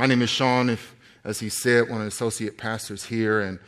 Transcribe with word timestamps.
My 0.00 0.06
name 0.06 0.22
is 0.22 0.30
Sean, 0.30 0.70
if, 0.70 0.96
as 1.24 1.40
he 1.40 1.50
said, 1.50 1.90
one 1.90 1.98
of 1.98 2.04
the 2.04 2.08
associate 2.08 2.56
pastors 2.56 3.04
here, 3.04 3.42
and 3.42 3.58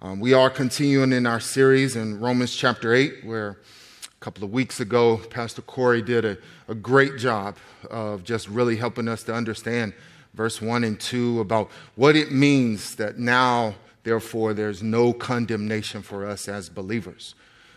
um, 0.00 0.20
we 0.20 0.32
are 0.32 0.48
continuing 0.48 1.12
in 1.12 1.26
our 1.26 1.38
series 1.38 1.96
in 1.96 2.18
Romans 2.18 2.56
chapter 2.56 2.94
8, 2.94 3.26
where 3.26 3.58
a 4.06 4.24
couple 4.24 4.42
of 4.42 4.50
weeks 4.50 4.80
ago, 4.80 5.18
Pastor 5.18 5.60
Corey 5.60 6.00
did 6.00 6.24
a, 6.24 6.38
a 6.66 6.74
great 6.74 7.18
job 7.18 7.58
of 7.90 8.24
just 8.24 8.48
really 8.48 8.76
helping 8.76 9.06
us 9.06 9.22
to 9.24 9.34
understand 9.34 9.92
verse 10.32 10.62
1 10.62 10.82
and 10.82 10.98
2 10.98 11.40
about 11.40 11.70
what 11.94 12.16
it 12.16 12.32
means 12.32 12.94
that 12.94 13.18
now, 13.18 13.74
therefore, 14.02 14.54
there's 14.54 14.82
no 14.82 15.12
condemnation 15.12 16.00
for 16.00 16.26
us 16.26 16.48
as 16.48 16.70
believers. 16.70 17.34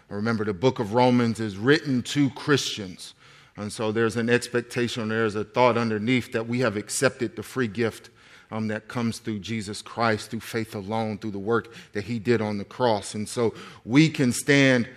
Remember, 0.07 0.45
the 0.45 0.54
book 0.54 0.79
of 0.79 0.93
Romans 0.93 1.41
is 1.41 1.57
written 1.57 2.02
to 2.04 2.29
Christians. 2.29 3.13
And 3.57 3.71
so 3.71 3.91
there's 3.91 4.17
an 4.17 4.29
expectation, 4.29 5.09
there's 5.09 5.35
a 5.35 5.43
thought 5.43 5.77
underneath 5.77 6.33
that 6.33 6.47
we 6.47 6.59
have 6.59 6.75
accepted 6.75 7.35
the 7.35 7.43
free 7.43 7.67
gift 7.67 8.09
um, 8.51 8.67
that 8.67 8.87
comes 8.87 9.19
through 9.19 9.39
Jesus 9.39 9.82
Christ, 9.82 10.29
through 10.29 10.41
faith 10.41 10.75
alone, 10.75 11.18
through 11.18 11.32
the 11.32 11.39
work 11.39 11.73
that 11.93 12.04
he 12.04 12.19
did 12.19 12.41
on 12.41 12.57
the 12.57 12.65
cross. 12.65 13.15
And 13.15 13.27
so 13.27 13.54
we 13.86 14.10
can 14.10 14.32
stand 14.32 14.89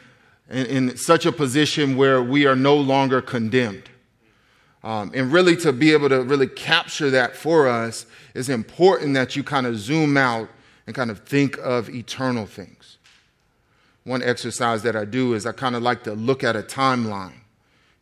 in, 0.51 0.67
in 0.67 0.97
such 0.97 1.25
a 1.25 1.33
position 1.33 1.97
where 1.97 2.23
we 2.23 2.47
are 2.47 2.57
no 2.57 2.77
longer 2.77 3.21
condemned. 3.21 3.91
Um, 4.83 5.11
and 5.15 5.33
really, 5.33 5.57
to 5.57 5.73
be 5.73 5.93
able 5.93 6.09
to 6.09 6.23
really 6.23 6.47
capture 6.47 7.11
that 7.11 7.35
for 7.37 7.69
us 7.69 8.07
is 8.35 8.49
important 8.49 9.15
that 9.15 9.35
you 9.35 9.43
kind 9.43 9.67
of 9.67 9.77
zoom 9.77 10.17
out 10.17 10.49
and 10.87 10.95
kind 10.95 11.11
of 11.11 11.21
think 11.21 11.59
of 11.59 11.91
eternal 11.91 12.47
things. 12.47 12.99
One 14.05 14.23
exercise 14.23 14.83
that 14.85 14.97
I 14.97 15.05
do 15.05 15.35
is 15.35 15.47
I 15.47 15.53
kind 15.53 15.75
of 15.75 15.83
like 15.83 16.05
to 16.05 16.15
look 16.15 16.45
at 16.45 16.57
a 16.57 16.63
timeline, 16.63 17.41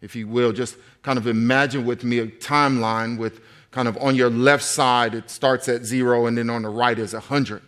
if 0.02 0.16
you 0.16 0.28
will. 0.28 0.52
Just 0.52 0.76
kind 1.02 1.18
of 1.18 1.26
imagine 1.26 1.84
with 1.84 2.04
me 2.04 2.18
a 2.18 2.26
timeline 2.26 3.18
with 3.18 3.40
kind 3.70 3.88
of 3.88 3.96
on 3.98 4.14
your 4.14 4.30
left 4.30 4.64
side, 4.64 5.14
it 5.14 5.28
starts 5.28 5.68
at 5.68 5.84
zero, 5.84 6.26
and 6.26 6.38
then 6.38 6.48
on 6.48 6.62
the 6.62 6.68
right 6.68 6.98
is 6.98 7.12
100. 7.12 7.62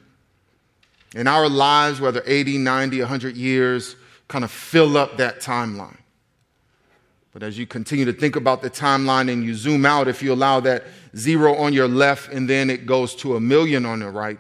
In 1.15 1.27
our 1.27 1.49
lives, 1.49 2.01
whether 2.01 2.23
80, 2.27 2.59
90, 2.59 3.01
100 3.01 3.37
years, 3.37 3.97
kind 4.27 4.45
of 4.45 4.51
fill 4.51 4.97
up 4.97 5.17
that 5.19 5.41
timeline. 5.41 5.99
But 7.33 7.43
as 7.43 7.59
you 7.59 7.67
continue 7.67 8.05
to 8.05 8.13
think 8.13 8.37
about 8.37 8.63
the 8.63 8.71
timeline 8.71 9.31
and 9.31 9.45
you 9.45 9.55
zoom 9.55 9.87
out, 9.87 10.09
if 10.09 10.23
you 10.23 10.33
allow 10.33 10.61
that 10.61 10.85
zero 11.17 11.55
on 11.57 11.73
your 11.73 11.89
left 11.89 12.33
and 12.33 12.49
then 12.49 12.71
it 12.71 12.87
goes 12.87 13.15
to 13.17 13.37
a 13.37 13.41
million 13.41 13.85
on 13.85 14.01
the 14.01 14.11
right, 14.11 14.39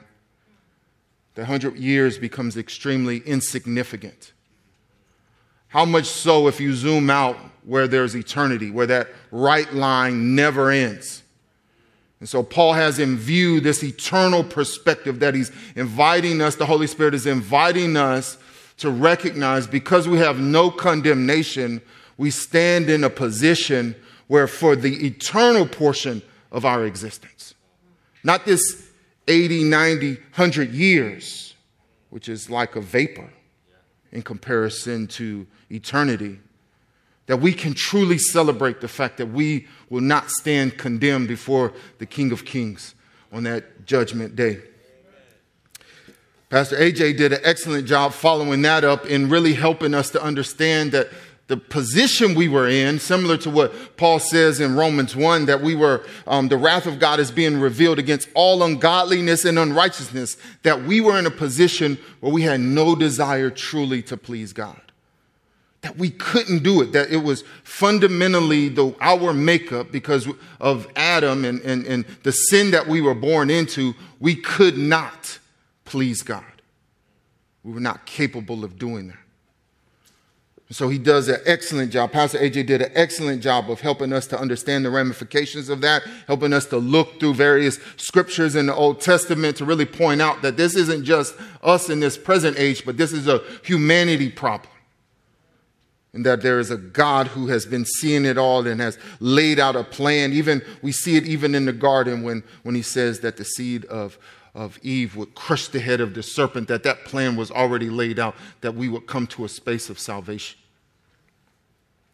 the 1.34 1.42
100 1.42 1.77
years 1.77 2.19
becomes 2.19 2.56
extremely 2.56 3.19
insignificant. 3.19 4.33
How 5.69 5.84
much 5.84 6.06
so 6.06 6.48
if 6.48 6.61
you 6.61 6.74
zoom 6.74 7.11
out 7.11 7.36
where 7.64 7.86
there's 7.86 8.16
eternity, 8.16 8.70
where 8.70 8.86
that 8.86 9.08
right 9.30 9.72
line 9.72 10.34
never 10.34 10.70
ends? 10.70 11.22
And 12.20 12.28
so 12.28 12.42
Paul 12.42 12.72
has 12.72 12.98
in 12.98 13.16
view 13.16 13.61
this 13.61 13.84
eternal 13.84 14.42
perspective 14.42 15.20
that 15.20 15.34
he's 15.34 15.52
inviting 15.77 16.41
us, 16.41 16.56
the 16.56 16.66
Holy 16.66 16.86
Spirit 16.86 17.14
is 17.14 17.27
inviting 17.27 17.96
us 17.96 18.39
to 18.78 18.91
recognize 18.91 19.66
because 19.66 20.08
we 20.08 20.19
have 20.19 20.41
no 20.41 20.70
condemnation 20.70 21.80
we 22.16 22.30
stand 22.30 22.91
in 22.91 23.05
a 23.05 23.11
position 23.11 23.94
where, 24.27 24.48
for 24.48 24.74
the 24.74 25.06
eternal 25.06 25.66
portion 25.66 26.20
of 26.50 26.64
our 26.64 26.84
existence, 26.84 27.55
not 28.24 28.44
this 28.44 28.91
80, 29.28 29.64
90, 29.64 30.14
100 30.14 30.72
years, 30.72 31.55
which 32.11 32.28
is 32.28 32.50
like 32.50 32.74
a 32.74 32.80
vapor 32.80 33.30
in 34.12 34.23
comparison 34.23 35.06
to 35.06 35.47
eternity, 35.70 36.39
that 37.27 37.39
we 37.39 37.53
can 37.53 37.75
truly 37.75 38.19
celebrate 38.19 38.81
the 38.81 38.89
fact 38.89 39.19
that 39.19 39.27
we 39.27 39.67
will 39.91 40.01
not 40.01 40.31
stand 40.31 40.78
condemned 40.78 41.28
before 41.28 41.73
the 41.98 42.06
King 42.06 42.33
of 42.33 42.45
Kings 42.45 42.95
on 43.33 43.45
that 43.45 43.84
judgment 43.84 44.34
day. 44.34 44.61
Pastor 46.48 46.77
AJ 46.77 47.19
did 47.19 47.34
an 47.34 47.41
excellent 47.42 47.86
job 47.86 48.14
following 48.14 48.62
that 48.62 48.83
up 48.83 49.05
in 49.05 49.29
really 49.29 49.53
helping 49.53 49.92
us 49.92 50.09
to 50.11 50.23
understand 50.23 50.92
that 50.92 51.08
the 51.48 51.57
position 51.57 52.35
we 52.35 52.47
were 52.47 52.69
in, 52.69 52.98
similar 52.98 53.39
to 53.39 53.48
what 53.51 53.97
Paul 53.97 54.19
says 54.19 54.61
in 54.61 54.77
Romans 54.77 55.17
1, 55.17 55.47
that 55.47 55.63
we 55.63 55.75
were, 55.75 56.05
um, 56.27 56.48
the 56.48 56.59
wrath 56.59 56.86
of 56.86 56.98
God 56.98 57.19
is 57.19 57.31
being 57.31 57.59
revealed 57.59 57.98
against 57.98 58.29
all 58.35 58.63
ungodliness 58.63 59.47
and 59.47 59.58
unrighteousness, 59.58 60.37
that 60.63 60.83
we 60.83 61.01
were 61.01 61.19
in 61.19 61.25
a 61.25 61.31
position 61.31 61.98
where 62.20 62.33
we 62.33 62.42
had 62.42 62.61
no 62.61 62.95
desire 62.95 63.48
truly 63.48 64.03
to 64.03 64.17
please 64.19 64.53
God. 64.53 64.81
That 65.81 65.97
we 65.97 66.11
couldn't 66.11 66.63
do 66.63 66.83
it, 66.83 66.92
that 66.92 67.11
it 67.11 67.23
was 67.23 67.45
fundamentally 67.64 68.69
the, 68.69 68.95
our 69.01 69.33
makeup 69.33 69.91
because 69.91 70.29
of 70.61 70.87
Adam 70.97 71.47
and, 71.47 71.63
and, 71.63 71.87
and 71.87 72.05
the 72.25 72.33
sin 72.33 72.73
that 72.73 72.89
we 72.89 73.01
were 73.01 73.14
born 73.14 73.48
into, 73.48 73.95
we 74.20 74.35
could 74.35 74.77
not 74.77 75.39
please 75.87 76.20
God. 76.20 76.45
We 77.64 77.73
were 77.73 77.81
not 77.81 78.05
capable 78.05 78.64
of 78.64 78.79
doing 78.79 79.08
that. 79.08 79.27
So 80.70 80.89
he 80.89 80.98
does 80.98 81.29
an 81.29 81.40
excellent 81.46 81.92
job. 81.92 82.12
Pastor 82.12 82.39
AJ 82.39 82.67
did 82.67 82.83
an 82.83 82.92
excellent 82.95 83.42
job 83.42 83.70
of 83.70 83.80
helping 83.80 84.12
us 84.12 84.27
to 84.27 84.39
understand 84.39 84.84
the 84.84 84.90
ramifications 84.90 85.70
of 85.70 85.80
that, 85.80 86.02
helping 86.27 86.52
us 86.52 86.67
to 86.67 86.77
look 86.77 87.18
through 87.18 87.34
various 87.34 87.79
scriptures 87.96 88.55
in 88.55 88.67
the 88.67 88.74
Old 88.74 89.01
Testament 89.01 89.57
to 89.57 89.64
really 89.64 89.86
point 89.86 90.20
out 90.20 90.42
that 90.42 90.58
this 90.58 90.77
isn't 90.77 91.05
just 91.05 91.34
us 91.62 91.89
in 91.89 92.01
this 92.01 92.18
present 92.18 92.58
age, 92.58 92.84
but 92.84 92.98
this 92.98 93.12
is 93.12 93.28
a 93.28 93.42
humanity 93.64 94.30
problem. 94.30 94.70
And 96.12 96.27
that 96.27 96.42
there 96.42 96.58
is 96.58 96.70
a 96.70 96.77
God 96.77 97.28
who 97.28 97.46
has 97.46 97.64
been 97.64 97.86
seeing 97.86 98.27
it 98.27 98.36
all 98.36 98.67
and 98.67 98.80
has 98.80 98.98
laid 99.20 99.58
out 99.58 99.74
a 99.74 99.84
plan. 99.84 100.34
Even 100.34 100.62
we 100.83 100.92
see 100.92 101.17
it 101.17 101.24
even 101.24 101.55
in 101.55 101.64
the 101.64 101.73
garden 101.73 102.23
when, 102.23 102.42
when 102.62 102.74
he 102.74 102.83
says 102.83 103.20
that 103.20 103.39
the 103.39 103.45
seed 103.45 103.86
of, 103.86 104.18
of 104.58 104.77
Eve 104.83 105.14
would 105.14 105.36
crush 105.36 105.69
the 105.69 105.79
head 105.79 106.01
of 106.01 106.14
the 106.14 106.23
serpent, 106.23 106.67
that 106.67 106.83
that 106.83 107.05
plan 107.05 107.36
was 107.36 107.51
already 107.52 107.89
laid 107.89 108.19
out, 108.19 108.35
that 108.61 108.74
we 108.74 108.89
would 108.89 109.07
come 109.07 109.27
to 109.29 109.45
a 109.45 109.48
space 109.48 109.89
of 109.89 110.01
salvation. 110.01 110.58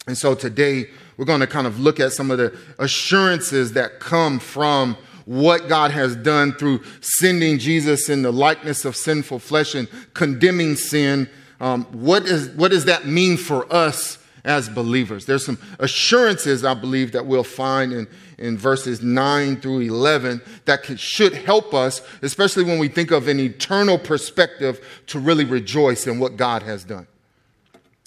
And 0.06 0.16
so 0.16 0.34
today 0.34 0.90
we're 1.16 1.24
going 1.24 1.40
to 1.40 1.46
kind 1.46 1.66
of 1.66 1.80
look 1.80 1.98
at 1.98 2.12
some 2.12 2.30
of 2.30 2.36
the 2.36 2.54
assurances 2.78 3.72
that 3.72 3.98
come 3.98 4.38
from 4.38 4.98
what 5.24 5.68
God 5.68 5.90
has 5.92 6.14
done 6.16 6.52
through 6.52 6.82
sending 7.00 7.58
Jesus 7.58 8.10
in 8.10 8.20
the 8.20 8.30
likeness 8.30 8.84
of 8.84 8.94
sinful 8.94 9.38
flesh 9.38 9.74
and 9.74 9.88
condemning 10.12 10.76
sin. 10.76 11.30
Um, 11.60 11.84
what, 11.92 12.26
is, 12.26 12.50
what 12.50 12.72
does 12.72 12.84
that 12.84 13.06
mean 13.06 13.38
for 13.38 13.72
us 13.72 14.18
as 14.44 14.68
believers? 14.68 15.24
There's 15.24 15.46
some 15.46 15.58
assurances, 15.78 16.62
I 16.62 16.74
believe, 16.74 17.12
that 17.12 17.24
we'll 17.24 17.42
find 17.42 17.90
in, 17.94 18.06
in 18.38 18.58
verses 18.58 19.02
9 19.02 19.60
through 19.60 19.80
11 19.80 20.42
that 20.64 20.98
should 20.98 21.34
help 21.34 21.74
us, 21.74 22.02
especially 22.22 22.64
when 22.64 22.78
we 22.78 22.88
think 22.88 23.10
of 23.10 23.28
an 23.28 23.40
eternal 23.40 23.98
perspective, 23.98 24.84
to 25.06 25.18
really 25.18 25.44
rejoice 25.44 26.06
in 26.06 26.18
what 26.18 26.36
God 26.36 26.62
has 26.62 26.84
done. 26.84 27.06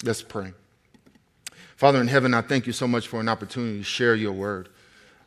Let's 0.02 0.22
pray. 0.22 0.52
Father 1.76 2.00
in 2.00 2.08
heaven, 2.08 2.34
I 2.34 2.40
thank 2.40 2.66
you 2.66 2.72
so 2.72 2.88
much 2.88 3.08
for 3.08 3.20
an 3.20 3.28
opportunity 3.28 3.78
to 3.78 3.84
share 3.84 4.14
your 4.14 4.32
word. 4.32 4.68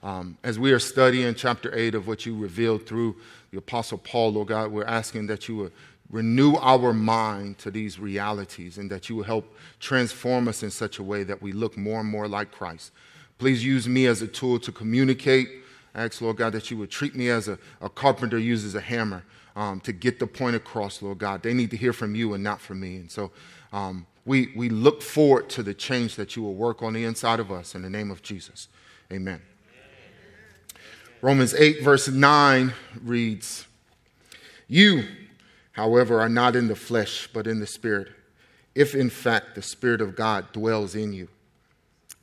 Um, 0.03 0.37
as 0.43 0.57
we 0.57 0.71
are 0.71 0.79
studying 0.79 1.35
chapter 1.35 1.73
8 1.73 1.95
of 1.95 2.07
what 2.07 2.25
you 2.25 2.35
revealed 2.35 2.85
through 2.85 3.15
the 3.51 3.57
Apostle 3.57 3.99
Paul, 3.99 4.33
Lord 4.33 4.47
God, 4.47 4.71
we're 4.71 4.83
asking 4.83 5.27
that 5.27 5.47
you 5.47 5.57
would 5.57 5.71
renew 6.09 6.55
our 6.57 6.93
mind 6.93 7.57
to 7.59 7.71
these 7.71 7.99
realities 7.99 8.77
and 8.77 8.91
that 8.91 9.09
you 9.09 9.15
will 9.15 9.23
help 9.23 9.55
transform 9.79 10.47
us 10.47 10.61
in 10.61 10.71
such 10.71 10.99
a 10.99 11.03
way 11.03 11.23
that 11.23 11.41
we 11.41 11.51
look 11.51 11.77
more 11.77 12.01
and 12.01 12.09
more 12.09 12.27
like 12.27 12.51
Christ. 12.51 12.91
Please 13.41 13.65
use 13.65 13.87
me 13.87 14.05
as 14.05 14.21
a 14.21 14.27
tool 14.27 14.59
to 14.59 14.71
communicate. 14.71 15.49
I 15.95 16.03
ask, 16.03 16.21
Lord 16.21 16.37
God, 16.37 16.53
that 16.53 16.69
you 16.69 16.77
would 16.77 16.91
treat 16.91 17.15
me 17.15 17.29
as 17.29 17.47
a, 17.47 17.57
a 17.81 17.89
carpenter 17.89 18.37
uses 18.37 18.75
a 18.75 18.79
hammer 18.79 19.23
um, 19.55 19.79
to 19.79 19.91
get 19.91 20.19
the 20.19 20.27
point 20.27 20.55
across, 20.55 21.01
Lord 21.01 21.17
God. 21.17 21.41
They 21.41 21.55
need 21.55 21.71
to 21.71 21.75
hear 21.75 21.91
from 21.91 22.13
you 22.13 22.35
and 22.35 22.43
not 22.43 22.61
from 22.61 22.79
me. 22.79 22.97
And 22.97 23.09
so, 23.09 23.31
um, 23.73 24.05
we, 24.25 24.53
we 24.55 24.69
look 24.69 25.01
forward 25.01 25.49
to 25.49 25.63
the 25.63 25.73
change 25.73 26.17
that 26.17 26.35
you 26.35 26.43
will 26.43 26.53
work 26.53 26.83
on 26.83 26.93
the 26.93 27.03
inside 27.03 27.39
of 27.39 27.51
us 27.51 27.73
in 27.73 27.81
the 27.81 27.89
name 27.89 28.11
of 28.11 28.21
Jesus. 28.21 28.67
Amen. 29.11 29.41
Romans 31.23 31.55
8, 31.55 31.81
verse 31.81 32.09
9 32.09 32.71
reads 33.01 33.65
You, 34.67 35.03
however, 35.71 36.21
are 36.21 36.29
not 36.29 36.55
in 36.55 36.67
the 36.67 36.75
flesh, 36.75 37.27
but 37.33 37.47
in 37.47 37.59
the 37.59 37.65
Spirit, 37.65 38.09
if 38.75 38.93
in 38.93 39.09
fact 39.09 39.55
the 39.55 39.63
Spirit 39.63 39.99
of 39.99 40.15
God 40.15 40.51
dwells 40.51 40.93
in 40.93 41.11
you. 41.11 41.27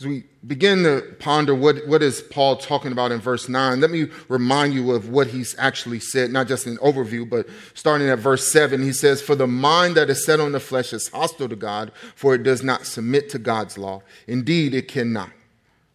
As 0.00 0.06
we 0.06 0.24
begin 0.44 0.82
to 0.82 1.02
ponder 1.20 1.54
what, 1.54 1.86
what 1.86 2.02
is 2.02 2.20
Paul 2.20 2.56
talking 2.56 2.90
about 2.90 3.12
in 3.12 3.20
verse 3.20 3.48
9, 3.48 3.80
let 3.80 3.92
me 3.92 4.08
remind 4.28 4.74
you 4.74 4.90
of 4.90 5.08
what 5.08 5.28
he's 5.28 5.54
actually 5.56 6.00
said, 6.00 6.32
not 6.32 6.48
just 6.48 6.66
an 6.66 6.78
overview, 6.78 7.28
but 7.28 7.46
starting 7.74 8.08
at 8.08 8.18
verse 8.18 8.50
7, 8.50 8.82
he 8.82 8.92
says, 8.92 9.22
For 9.22 9.36
the 9.36 9.46
mind 9.46 9.96
that 9.96 10.10
is 10.10 10.24
set 10.24 10.40
on 10.40 10.50
the 10.50 10.58
flesh 10.58 10.92
is 10.92 11.08
hostile 11.08 11.48
to 11.48 11.54
God, 11.54 11.92
for 12.16 12.34
it 12.34 12.42
does 12.42 12.64
not 12.64 12.86
submit 12.86 13.30
to 13.30 13.38
God's 13.38 13.78
law. 13.78 14.02
Indeed, 14.26 14.74
it 14.74 14.88
cannot. 14.88 15.30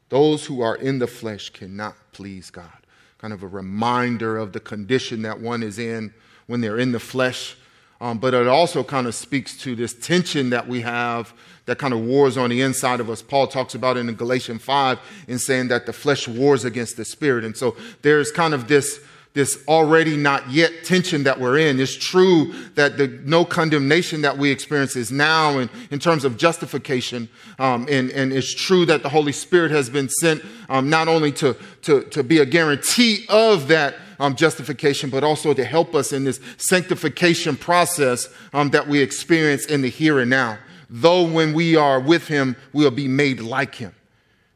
Those 0.08 0.46
who 0.46 0.62
are 0.62 0.78
in 0.78 1.00
the 1.00 1.08
flesh 1.08 1.50
cannot 1.50 1.96
please 2.14 2.50
God. 2.50 2.72
Kind 3.18 3.34
of 3.34 3.44
a 3.44 3.48
reminder 3.48 4.38
of 4.38 4.54
the 4.54 4.62
condition 4.62 5.24
that 5.24 5.42
one 5.42 5.62
is 5.62 5.78
in 5.78 6.14
when 6.48 6.62
they're 6.62 6.80
in 6.80 6.94
the 6.94 7.00
flesh. 7.02 7.58
Um, 8.02 8.18
but 8.18 8.34
it 8.34 8.48
also 8.48 8.84
kind 8.84 9.08
of 9.08 9.16
speaks 9.16 9.58
to 9.58 9.76
this 9.76 9.94
tension 9.94 10.52
that 10.52 10.68
we 10.68 10.82
have 10.82 11.34
that 11.70 11.78
kind 11.78 11.94
of 11.94 12.00
wars 12.00 12.36
on 12.36 12.50
the 12.50 12.62
inside 12.62 13.00
of 13.00 13.12
us. 13.12 13.22
Paul 13.22 13.46
talks 13.46 13.76
about 13.76 13.96
it 13.96 14.00
in 14.00 14.16
Galatians 14.16 14.64
5 14.64 15.00
in 15.28 15.38
saying 15.38 15.68
that 15.68 15.86
the 15.86 15.94
flesh 15.94 16.28
wars 16.28 16.66
against 16.66 16.98
the 16.98 17.06
spirit. 17.06 17.44
And 17.44 17.56
so 17.56 17.78
there's 18.02 18.32
kind 18.32 18.56
of 18.56 18.68
this, 18.68 19.00
this 19.34 19.64
already 19.68 20.18
not 20.18 20.50
yet 20.50 20.72
tension 20.84 21.24
that 21.26 21.40
we're 21.40 21.60
in. 21.60 21.80
It's 21.80 21.96
true 21.96 22.56
that 22.74 22.98
the 22.98 23.08
no 23.24 23.46
condemnation 23.46 24.22
that 24.22 24.36
we 24.36 24.50
experience 24.50 24.96
is 24.96 25.12
now 25.12 25.60
in, 25.60 25.70
in 25.92 26.00
terms 26.00 26.26
of 26.26 26.38
justification. 26.38 27.30
Um, 27.60 27.86
and, 27.88 28.10
and 28.12 28.34
it's 28.34 28.56
true 28.56 28.88
that 28.88 29.04
the 29.04 29.10
Holy 29.10 29.32
Spirit 29.32 29.70
has 29.70 29.92
been 29.92 30.10
sent 30.10 30.44
um, 30.70 30.90
not 30.90 31.08
only 31.08 31.32
to, 31.34 31.56
to, 31.84 32.02
to 32.06 32.24
be 32.24 32.40
a 32.40 32.46
guarantee 32.48 33.26
of 33.30 33.68
that 33.68 33.94
um, 34.20 34.36
justification, 34.36 35.10
but 35.10 35.24
also 35.24 35.54
to 35.54 35.64
help 35.64 35.96
us 35.96 36.14
in 36.14 36.26
this 36.26 36.40
sanctification 36.58 37.56
process 37.56 38.28
um, 38.54 38.70
that 38.72 38.88
we 38.88 39.02
experience 39.02 39.66
in 39.66 39.82
the 39.82 39.90
here 39.90 40.20
and 40.20 40.30
now 40.30 40.58
though 40.90 41.24
when 41.24 41.54
we 41.54 41.76
are 41.76 42.00
with 42.00 42.28
him, 42.28 42.56
we'll 42.74 42.92
be 42.92 43.08
made 43.08 43.40
like 43.40 43.76
him. 43.76 43.94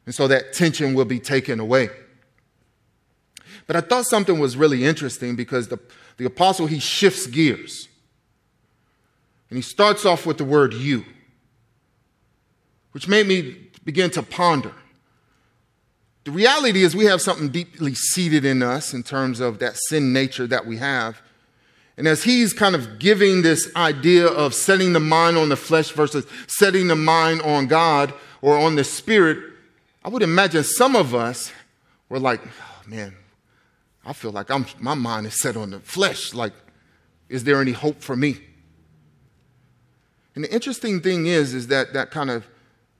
And 0.06 0.14
so 0.14 0.28
that 0.28 0.52
tension 0.52 0.94
will 0.94 1.04
be 1.04 1.20
taken 1.20 1.60
away. 1.60 1.88
But 3.66 3.76
I 3.76 3.80
thought 3.80 4.04
something 4.06 4.38
was 4.38 4.56
really 4.56 4.84
interesting 4.84 5.36
because 5.36 5.68
the, 5.68 5.78
the 6.16 6.26
apostle, 6.26 6.66
he 6.66 6.80
shifts 6.80 7.26
gears. 7.26 7.88
And 9.48 9.56
he 9.56 9.62
starts 9.62 10.04
off 10.04 10.26
with 10.26 10.38
the 10.38 10.44
word 10.44 10.74
you, 10.74 11.04
which 12.92 13.08
made 13.08 13.26
me 13.26 13.56
begin 13.84 14.10
to 14.10 14.22
ponder. 14.22 14.72
The 16.24 16.30
reality 16.30 16.82
is, 16.82 16.96
we 16.96 17.04
have 17.04 17.20
something 17.20 17.50
deeply 17.50 17.94
seated 17.94 18.46
in 18.46 18.62
us 18.62 18.94
in 18.94 19.02
terms 19.02 19.40
of 19.40 19.58
that 19.58 19.76
sin 19.76 20.12
nature 20.12 20.46
that 20.46 20.66
we 20.66 20.78
have. 20.78 21.20
And 21.96 22.08
as 22.08 22.24
he's 22.24 22.52
kind 22.52 22.74
of 22.74 22.98
giving 22.98 23.42
this 23.42 23.70
idea 23.76 24.26
of 24.26 24.54
setting 24.54 24.94
the 24.94 25.00
mind 25.00 25.36
on 25.36 25.50
the 25.50 25.56
flesh 25.56 25.90
versus 25.90 26.26
setting 26.46 26.88
the 26.88 26.96
mind 26.96 27.42
on 27.42 27.66
God 27.66 28.14
or 28.40 28.58
on 28.58 28.74
the 28.74 28.84
spirit, 28.84 29.38
I 30.02 30.08
would 30.08 30.22
imagine 30.22 30.64
some 30.64 30.96
of 30.96 31.14
us 31.14 31.52
were 32.08 32.18
like, 32.18 32.40
oh, 32.44 32.82
man, 32.88 33.14
I 34.04 34.14
feel 34.14 34.32
like 34.32 34.50
I'm, 34.50 34.66
my 34.80 34.94
mind 34.94 35.26
is 35.26 35.40
set 35.40 35.56
on 35.56 35.70
the 35.70 35.80
flesh. 35.80 36.32
Like, 36.32 36.54
is 37.28 37.44
there 37.44 37.60
any 37.60 37.72
hope 37.72 38.00
for 38.00 38.16
me? 38.16 38.38
And 40.34 40.42
the 40.42 40.52
interesting 40.52 41.00
thing 41.00 41.26
is, 41.26 41.54
is 41.54 41.68
that 41.68 41.92
that 41.92 42.10
kind 42.10 42.30
of 42.30 42.46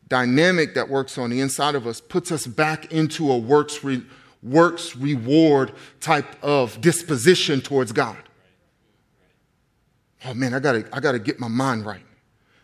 dynamic 0.08 0.74
that 0.74 0.88
works 0.88 1.18
on 1.18 1.30
the 1.30 1.40
inside 1.40 1.74
of 1.74 1.86
us 1.86 2.00
puts 2.00 2.30
us 2.30 2.46
back 2.46 2.92
into 2.92 3.30
a 3.30 3.38
works, 3.38 3.82
re, 3.82 4.02
works 4.42 4.94
reward 4.96 5.72
type 6.00 6.36
of 6.42 6.80
disposition 6.80 7.60
towards 7.60 7.92
God 7.92 8.18
oh 10.26 10.34
man, 10.34 10.54
I 10.54 10.58
gotta, 10.58 10.86
I 10.92 11.00
gotta 11.00 11.18
get 11.18 11.38
my 11.38 11.48
mind 11.48 11.86
right. 11.86 12.04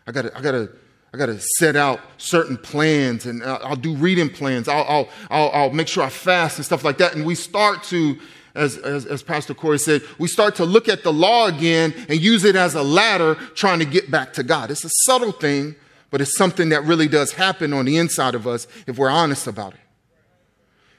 I 0.06 0.12
gotta, 0.12 0.36
I 0.36 0.40
gotta, 0.40 0.70
I 1.12 1.18
gotta 1.18 1.38
set 1.58 1.76
out 1.76 2.00
certain 2.18 2.56
plans 2.56 3.26
and 3.26 3.42
uh, 3.42 3.58
I'll, 3.62 3.76
do 3.76 3.94
reading 3.94 4.30
plans. 4.30 4.68
I'll, 4.68 4.84
I'll, 4.84 5.08
I'll, 5.30 5.50
I'll, 5.50 5.70
make 5.70 5.88
sure 5.88 6.02
I 6.02 6.08
fast 6.08 6.58
and 6.58 6.64
stuff 6.64 6.84
like 6.84 6.98
that. 6.98 7.14
And 7.14 7.26
we 7.26 7.34
start 7.34 7.82
to, 7.84 8.18
as, 8.54 8.76
as, 8.78 9.06
as 9.06 9.22
Pastor 9.22 9.54
Corey 9.54 9.78
said, 9.78 10.02
we 10.18 10.28
start 10.28 10.56
to 10.56 10.64
look 10.64 10.88
at 10.88 11.02
the 11.02 11.12
law 11.12 11.46
again 11.46 11.94
and 12.08 12.20
use 12.20 12.44
it 12.44 12.56
as 12.56 12.74
a 12.74 12.82
ladder 12.82 13.34
trying 13.54 13.78
to 13.80 13.84
get 13.84 14.10
back 14.10 14.32
to 14.34 14.42
God. 14.42 14.70
It's 14.70 14.84
a 14.84 14.90
subtle 15.04 15.32
thing, 15.32 15.76
but 16.10 16.20
it's 16.20 16.36
something 16.36 16.70
that 16.70 16.84
really 16.84 17.08
does 17.08 17.32
happen 17.32 17.72
on 17.72 17.84
the 17.84 17.96
inside 17.96 18.34
of 18.34 18.46
us 18.46 18.66
if 18.86 18.98
we're 18.98 19.10
honest 19.10 19.46
about 19.46 19.74
it. 19.74 19.80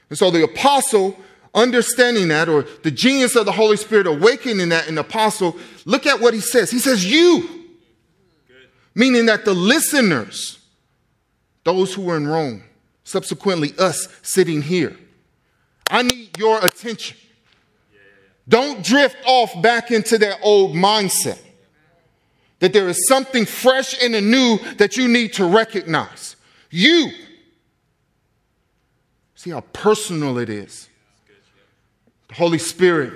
And 0.08 0.18
so 0.18 0.30
the 0.30 0.44
apostle 0.44 1.16
understanding 1.54 2.28
that 2.28 2.48
or 2.48 2.66
the 2.82 2.90
genius 2.90 3.36
of 3.36 3.46
the 3.46 3.52
Holy 3.52 3.76
Spirit 3.76 4.06
awakening 4.06 4.70
that 4.70 4.88
in 4.88 4.94
the 4.94 5.02
apostle, 5.02 5.56
look 5.84 6.06
at 6.06 6.20
what 6.20 6.34
he 6.34 6.40
says. 6.40 6.70
He 6.70 6.78
says, 6.78 7.10
You, 7.10 7.66
meaning 8.94 9.26
that 9.26 9.44
the 9.44 9.54
listeners, 9.54 10.58
those 11.64 11.94
who 11.94 12.02
were 12.02 12.16
in 12.16 12.26
Rome, 12.26 12.62
subsequently 13.04 13.74
us 13.78 14.08
sitting 14.22 14.62
here, 14.62 14.96
I 15.90 16.02
need 16.02 16.38
your 16.38 16.64
attention. 16.64 17.18
Don't 18.48 18.82
drift 18.82 19.16
off 19.24 19.60
back 19.62 19.90
into 19.90 20.18
that 20.18 20.38
old 20.42 20.74
mindset. 20.74 21.38
That 22.62 22.72
there 22.72 22.88
is 22.88 23.08
something 23.08 23.44
fresh 23.44 24.00
and 24.00 24.14
anew 24.14 24.56
that 24.76 24.96
you 24.96 25.08
need 25.08 25.32
to 25.32 25.44
recognize. 25.44 26.36
You. 26.70 27.10
See 29.34 29.50
how 29.50 29.62
personal 29.72 30.38
it 30.38 30.48
is. 30.48 30.88
The 32.28 32.34
Holy 32.34 32.58
Spirit, 32.58 33.14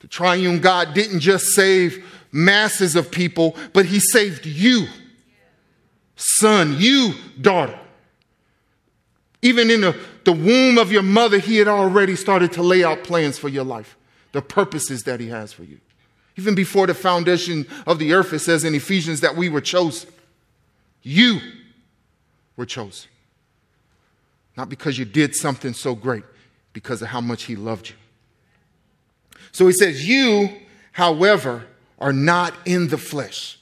the 0.00 0.06
triune 0.06 0.60
God, 0.60 0.94
didn't 0.94 1.20
just 1.20 1.48
save 1.48 2.10
masses 2.32 2.96
of 2.96 3.10
people, 3.10 3.54
but 3.74 3.84
He 3.84 4.00
saved 4.00 4.46
you, 4.46 4.86
son, 6.16 6.76
you, 6.78 7.12
daughter. 7.38 7.78
Even 9.42 9.70
in 9.70 9.82
the, 9.82 9.94
the 10.24 10.32
womb 10.32 10.78
of 10.78 10.90
your 10.90 11.02
mother, 11.02 11.38
He 11.38 11.58
had 11.58 11.68
already 11.68 12.16
started 12.16 12.50
to 12.52 12.62
lay 12.62 12.82
out 12.82 13.04
plans 13.04 13.36
for 13.36 13.50
your 13.50 13.64
life, 13.64 13.98
the 14.32 14.40
purposes 14.40 15.02
that 15.02 15.20
He 15.20 15.28
has 15.28 15.52
for 15.52 15.64
you. 15.64 15.80
Even 16.36 16.54
before 16.54 16.86
the 16.86 16.94
foundation 16.94 17.66
of 17.86 17.98
the 17.98 18.12
earth, 18.12 18.32
it 18.32 18.40
says 18.40 18.64
in 18.64 18.74
Ephesians 18.74 19.20
that 19.20 19.36
we 19.36 19.48
were 19.48 19.60
chosen. 19.60 20.10
You 21.02 21.40
were 22.56 22.66
chosen. 22.66 23.08
Not 24.56 24.68
because 24.68 24.98
you 24.98 25.04
did 25.04 25.34
something 25.34 25.74
so 25.74 25.94
great, 25.94 26.24
because 26.72 27.02
of 27.02 27.08
how 27.08 27.20
much 27.20 27.44
He 27.44 27.56
loved 27.56 27.90
you. 27.90 27.94
So 29.54 29.68
he 29.68 29.72
says, 29.72 30.06
You, 30.06 30.50
however, 30.92 31.64
are 32.00 32.12
not 32.12 32.54
in 32.66 32.88
the 32.88 32.98
flesh, 32.98 33.58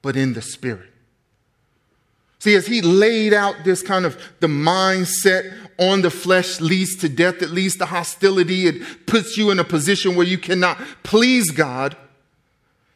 but 0.00 0.16
in 0.16 0.34
the 0.34 0.40
spirit. 0.40 0.88
See, 2.38 2.54
as 2.54 2.66
he 2.66 2.80
laid 2.80 3.32
out 3.32 3.56
this 3.64 3.82
kind 3.82 4.04
of 4.04 4.20
the 4.40 4.46
mindset 4.46 5.52
on 5.78 6.02
the 6.02 6.10
flesh 6.10 6.60
leads 6.60 6.96
to 6.96 7.08
death, 7.08 7.42
it 7.42 7.50
leads 7.50 7.76
to 7.76 7.86
hostility, 7.86 8.66
it 8.66 9.06
puts 9.06 9.36
you 9.36 9.50
in 9.50 9.58
a 9.58 9.64
position 9.64 10.16
where 10.16 10.26
you 10.26 10.38
cannot 10.38 10.80
please 11.02 11.50
God. 11.50 11.96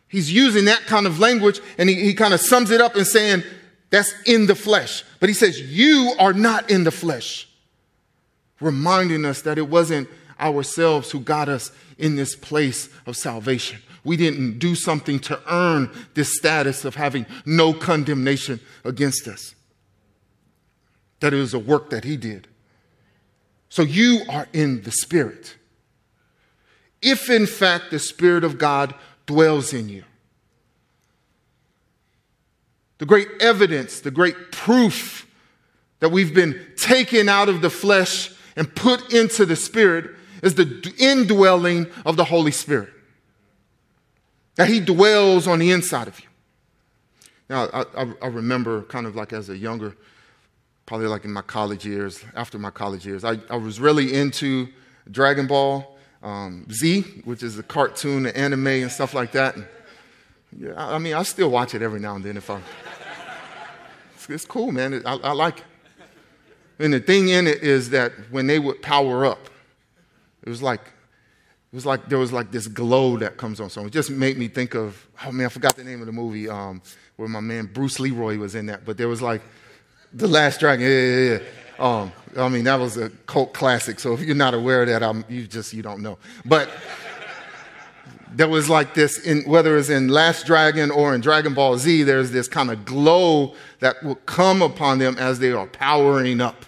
He's 0.08 0.32
using 0.32 0.66
that 0.66 0.82
kind 0.86 1.06
of 1.06 1.18
language 1.18 1.60
and 1.78 1.88
he, 1.88 1.96
he 1.96 2.14
kind 2.14 2.32
of 2.32 2.40
sums 2.40 2.70
it 2.70 2.80
up 2.80 2.96
in 2.96 3.04
saying, 3.04 3.42
that's 3.90 4.14
in 4.24 4.46
the 4.46 4.54
flesh. 4.54 5.04
But 5.20 5.28
he 5.28 5.34
says, 5.34 5.60
You 5.60 6.14
are 6.18 6.32
not 6.32 6.70
in 6.70 6.84
the 6.84 6.90
flesh, 6.90 7.48
reminding 8.60 9.24
us 9.24 9.42
that 9.42 9.58
it 9.58 9.68
wasn't 9.68 10.08
ourselves 10.38 11.10
who 11.10 11.20
got 11.20 11.48
us 11.48 11.72
in 11.98 12.16
this 12.16 12.34
place 12.36 12.88
of 13.06 13.16
salvation. 13.16 13.80
We 14.04 14.16
didn't 14.16 14.58
do 14.58 14.74
something 14.74 15.18
to 15.20 15.40
earn 15.52 15.90
this 16.14 16.36
status 16.36 16.84
of 16.84 16.94
having 16.94 17.26
no 17.44 17.72
condemnation 17.72 18.60
against 18.84 19.26
us. 19.26 19.54
That 21.20 21.32
it 21.32 21.38
was 21.38 21.54
a 21.54 21.58
work 21.58 21.90
that 21.90 22.04
He 22.04 22.16
did. 22.16 22.48
So 23.68 23.82
you 23.82 24.22
are 24.28 24.46
in 24.52 24.82
the 24.82 24.92
Spirit. 24.92 25.56
If 27.02 27.30
in 27.30 27.46
fact 27.46 27.90
the 27.90 27.98
Spirit 27.98 28.44
of 28.44 28.58
God 28.58 28.94
dwells 29.26 29.72
in 29.72 29.88
you, 29.88 30.04
the 32.98 33.06
great 33.06 33.28
evidence, 33.40 34.00
the 34.00 34.10
great 34.10 34.52
proof 34.52 35.26
that 36.00 36.10
we've 36.10 36.34
been 36.34 36.58
taken 36.76 37.28
out 37.28 37.48
of 37.48 37.60
the 37.60 37.70
flesh 37.70 38.32
and 38.56 38.74
put 38.74 39.12
into 39.12 39.44
the 39.44 39.56
Spirit 39.56 40.10
is 40.42 40.54
the 40.54 40.94
indwelling 40.98 41.86
of 42.04 42.16
the 42.16 42.24
Holy 42.24 42.52
Spirit. 42.52 42.90
That 44.56 44.68
He 44.68 44.80
dwells 44.80 45.46
on 45.46 45.58
the 45.58 45.70
inside 45.70 46.08
of 46.08 46.18
you. 46.20 46.26
Now, 47.48 47.68
I, 47.72 47.84
I, 47.96 48.12
I, 48.22 48.26
remember 48.26 48.82
kind 48.82 49.06
of 49.06 49.14
like 49.14 49.32
as 49.32 49.50
a 49.50 49.56
younger, 49.56 49.94
probably 50.84 51.06
like 51.06 51.24
in 51.24 51.32
my 51.32 51.42
college 51.42 51.86
years, 51.86 52.24
after 52.34 52.58
my 52.58 52.70
college 52.70 53.06
years, 53.06 53.24
I, 53.24 53.38
I 53.48 53.56
was 53.56 53.78
really 53.78 54.14
into 54.14 54.68
Dragon 55.10 55.46
Ball 55.46 55.95
um, 56.26 56.66
Z, 56.72 57.02
which 57.24 57.44
is 57.44 57.56
a 57.56 57.62
cartoon, 57.62 58.24
the 58.24 58.36
anime, 58.36 58.66
and 58.66 58.90
stuff 58.90 59.14
like 59.14 59.30
that. 59.32 59.54
And, 59.54 59.66
yeah, 60.58 60.72
I 60.76 60.98
mean, 60.98 61.14
I 61.14 61.22
still 61.22 61.50
watch 61.50 61.74
it 61.74 61.82
every 61.82 62.00
now 62.00 62.16
and 62.16 62.24
then 62.24 62.36
if 62.36 62.50
I. 62.50 62.60
It's, 64.16 64.28
it's 64.28 64.44
cool, 64.44 64.72
man. 64.72 65.02
I, 65.06 65.12
I 65.12 65.32
like 65.32 65.58
it. 65.58 65.64
And 66.78 66.92
the 66.92 67.00
thing 67.00 67.28
in 67.28 67.46
it 67.46 67.62
is 67.62 67.90
that 67.90 68.12
when 68.30 68.48
they 68.48 68.58
would 68.58 68.82
power 68.82 69.24
up, 69.24 69.48
it 70.42 70.48
was 70.48 70.62
like, 70.62 70.80
it 70.80 71.74
was 71.74 71.86
like 71.86 72.08
there 72.08 72.18
was 72.18 72.32
like 72.32 72.50
this 72.50 72.66
glow 72.66 73.16
that 73.18 73.36
comes 73.36 73.60
on. 73.60 73.70
So 73.70 73.86
it 73.86 73.92
just 73.92 74.10
made 74.10 74.36
me 74.36 74.48
think 74.48 74.74
of, 74.74 75.06
oh 75.24 75.32
man, 75.32 75.46
I 75.46 75.48
forgot 75.48 75.76
the 75.76 75.84
name 75.84 76.00
of 76.00 76.06
the 76.06 76.12
movie 76.12 76.48
um, 76.48 76.82
where 77.16 77.28
my 77.28 77.40
man 77.40 77.70
Bruce 77.72 78.00
Leroy 78.00 78.36
was 78.36 78.54
in 78.54 78.66
that. 78.66 78.84
But 78.84 78.98
there 78.98 79.08
was 79.08 79.22
like 79.22 79.42
The 80.12 80.26
Last 80.26 80.60
Dragon. 80.60 80.84
Yeah, 80.84 80.92
yeah, 80.92 81.30
yeah. 81.30 81.38
Um, 81.78 82.12
I 82.36 82.48
mean, 82.48 82.64
that 82.64 82.78
was 82.78 82.96
a 82.96 83.10
cult 83.26 83.54
classic. 83.54 83.98
So 84.00 84.12
if 84.12 84.20
you're 84.20 84.34
not 84.34 84.54
aware 84.54 84.82
of 84.82 84.88
that, 84.88 85.02
I'm, 85.02 85.24
you 85.28 85.46
just 85.46 85.72
you 85.72 85.82
don't 85.82 86.02
know. 86.02 86.18
But 86.44 86.68
there 88.36 88.48
was 88.48 88.68
like 88.68 88.92
this 88.92 89.18
in 89.18 89.42
whether 89.44 89.78
it's 89.78 89.88
in 89.88 90.08
Last 90.08 90.44
Dragon 90.44 90.90
or 90.90 91.14
in 91.14 91.22
Dragon 91.22 91.54
Ball 91.54 91.78
Z. 91.78 92.02
There's 92.02 92.30
this 92.30 92.48
kind 92.48 92.70
of 92.70 92.84
glow 92.84 93.54
that 93.80 94.02
will 94.02 94.16
come 94.16 94.60
upon 94.60 94.98
them 94.98 95.16
as 95.18 95.38
they 95.38 95.52
are 95.52 95.66
powering 95.66 96.42
up. 96.42 96.65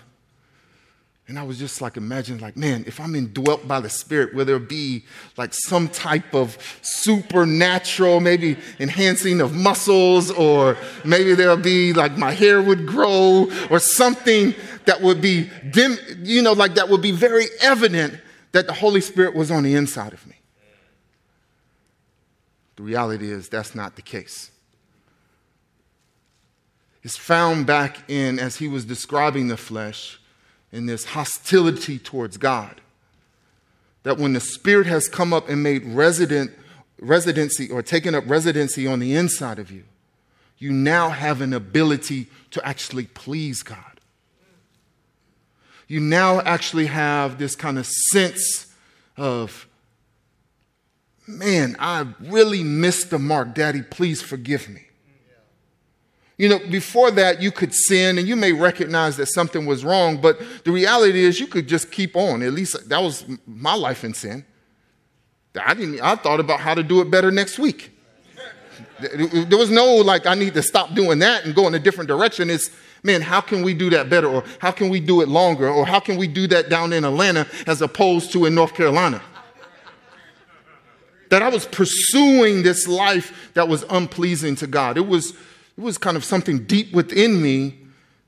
And 1.28 1.38
I 1.38 1.42
was 1.42 1.58
just 1.58 1.82
like, 1.82 1.98
imagine, 1.98 2.38
like, 2.38 2.56
man, 2.56 2.84
if 2.86 2.98
I'm 2.98 3.14
indwelt 3.14 3.68
by 3.68 3.80
the 3.80 3.90
Spirit, 3.90 4.32
will 4.32 4.46
there 4.46 4.58
be 4.58 5.04
like 5.36 5.52
some 5.52 5.88
type 5.88 6.34
of 6.34 6.56
supernatural, 6.80 8.20
maybe 8.20 8.56
enhancing 8.80 9.42
of 9.42 9.54
muscles, 9.54 10.30
or 10.30 10.78
maybe 11.04 11.34
there'll 11.34 11.58
be 11.58 11.92
like 11.92 12.16
my 12.16 12.32
hair 12.32 12.62
would 12.62 12.86
grow, 12.86 13.50
or 13.70 13.78
something 13.78 14.54
that 14.86 15.02
would 15.02 15.20
be, 15.20 15.50
dim, 15.70 15.98
you 16.22 16.40
know, 16.40 16.54
like 16.54 16.76
that 16.76 16.88
would 16.88 17.02
be 17.02 17.12
very 17.12 17.44
evident 17.60 18.18
that 18.52 18.66
the 18.66 18.72
Holy 18.72 19.02
Spirit 19.02 19.34
was 19.34 19.50
on 19.50 19.64
the 19.64 19.74
inside 19.74 20.14
of 20.14 20.26
me. 20.26 20.36
The 22.76 22.84
reality 22.84 23.30
is 23.30 23.50
that's 23.50 23.74
not 23.74 23.96
the 23.96 24.02
case. 24.02 24.50
It's 27.02 27.18
found 27.18 27.66
back 27.66 28.08
in, 28.08 28.38
as 28.38 28.56
he 28.56 28.66
was 28.66 28.86
describing 28.86 29.48
the 29.48 29.58
flesh, 29.58 30.17
in 30.72 30.86
this 30.86 31.04
hostility 31.06 31.98
towards 31.98 32.36
God. 32.36 32.80
That 34.02 34.18
when 34.18 34.32
the 34.32 34.40
Spirit 34.40 34.86
has 34.86 35.08
come 35.08 35.32
up 35.32 35.48
and 35.48 35.62
made 35.62 35.84
resident, 35.84 36.52
residency 37.00 37.70
or 37.70 37.82
taken 37.82 38.14
up 38.14 38.24
residency 38.26 38.86
on 38.86 38.98
the 38.98 39.14
inside 39.14 39.58
of 39.58 39.70
you, 39.70 39.84
you 40.58 40.72
now 40.72 41.10
have 41.10 41.40
an 41.40 41.52
ability 41.52 42.26
to 42.50 42.66
actually 42.66 43.04
please 43.06 43.62
God. 43.62 44.00
You 45.86 46.00
now 46.00 46.40
actually 46.40 46.86
have 46.86 47.38
this 47.38 47.56
kind 47.56 47.78
of 47.78 47.86
sense 47.86 48.66
of, 49.16 49.66
man, 51.26 51.76
I 51.78 52.06
really 52.20 52.62
missed 52.62 53.10
the 53.10 53.18
mark. 53.18 53.54
Daddy, 53.54 53.82
please 53.82 54.20
forgive 54.20 54.68
me. 54.68 54.87
You 56.38 56.48
know, 56.48 56.60
before 56.70 57.10
that, 57.10 57.42
you 57.42 57.50
could 57.50 57.74
sin 57.74 58.16
and 58.16 58.26
you 58.26 58.36
may 58.36 58.52
recognize 58.52 59.16
that 59.16 59.26
something 59.26 59.66
was 59.66 59.84
wrong, 59.84 60.20
but 60.20 60.40
the 60.64 60.70
reality 60.70 61.24
is 61.24 61.40
you 61.40 61.48
could 61.48 61.66
just 61.66 61.90
keep 61.90 62.16
on. 62.16 62.42
At 62.42 62.52
least 62.52 62.88
that 62.88 63.02
was 63.02 63.24
my 63.44 63.74
life 63.74 64.04
in 64.04 64.14
sin. 64.14 64.44
I 65.60 65.74
didn't, 65.74 66.00
I 66.00 66.14
thought 66.14 66.38
about 66.38 66.60
how 66.60 66.74
to 66.74 66.84
do 66.84 67.00
it 67.00 67.10
better 67.10 67.32
next 67.32 67.58
week. 67.58 67.90
There 69.00 69.58
was 69.58 69.70
no 69.70 69.96
like, 69.96 70.26
I 70.26 70.34
need 70.34 70.54
to 70.54 70.62
stop 70.62 70.94
doing 70.94 71.18
that 71.18 71.44
and 71.44 71.54
go 71.54 71.66
in 71.66 71.74
a 71.74 71.78
different 71.80 72.06
direction. 72.06 72.50
It's, 72.50 72.70
man, 73.02 73.20
how 73.20 73.40
can 73.40 73.64
we 73.64 73.74
do 73.74 73.90
that 73.90 74.08
better? 74.08 74.28
Or 74.28 74.44
how 74.60 74.70
can 74.70 74.88
we 74.88 75.00
do 75.00 75.20
it 75.20 75.28
longer? 75.28 75.68
Or 75.68 75.84
how 75.84 75.98
can 75.98 76.16
we 76.16 76.28
do 76.28 76.46
that 76.48 76.68
down 76.68 76.92
in 76.92 77.04
Atlanta 77.04 77.48
as 77.66 77.82
opposed 77.82 78.30
to 78.32 78.46
in 78.46 78.54
North 78.54 78.74
Carolina? 78.74 79.20
that 81.30 81.42
I 81.42 81.48
was 81.48 81.66
pursuing 81.66 82.62
this 82.62 82.88
life 82.88 83.50
that 83.54 83.68
was 83.68 83.84
unpleasing 83.90 84.56
to 84.56 84.66
God. 84.66 84.96
It 84.96 85.06
was, 85.06 85.34
it 85.78 85.80
was 85.80 85.96
kind 85.96 86.16
of 86.16 86.24
something 86.24 86.64
deep 86.64 86.92
within 86.92 87.40
me 87.40 87.78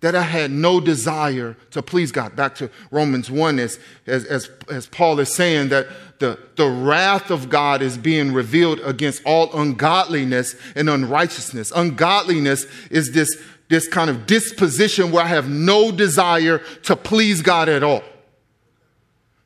that 0.02 0.14
I 0.14 0.22
had 0.22 0.52
no 0.52 0.78
desire 0.78 1.56
to 1.72 1.82
please 1.82 2.12
God. 2.12 2.36
Back 2.36 2.54
to 2.54 2.70
Romans 2.92 3.28
1, 3.28 3.58
as, 3.58 3.80
as, 4.06 4.24
as, 4.26 4.48
as, 4.70 4.86
Paul 4.86 5.18
is 5.18 5.34
saying 5.34 5.68
that 5.70 5.88
the, 6.20 6.38
the 6.54 6.68
wrath 6.68 7.30
of 7.30 7.50
God 7.50 7.82
is 7.82 7.98
being 7.98 8.32
revealed 8.32 8.78
against 8.80 9.22
all 9.26 9.52
ungodliness 9.52 10.54
and 10.76 10.88
unrighteousness. 10.88 11.72
Ungodliness 11.74 12.66
is 12.88 13.12
this, 13.12 13.28
this 13.68 13.88
kind 13.88 14.08
of 14.08 14.26
disposition 14.26 15.10
where 15.10 15.24
I 15.24 15.28
have 15.28 15.50
no 15.50 15.90
desire 15.90 16.58
to 16.84 16.94
please 16.94 17.42
God 17.42 17.68
at 17.68 17.82
all. 17.82 18.04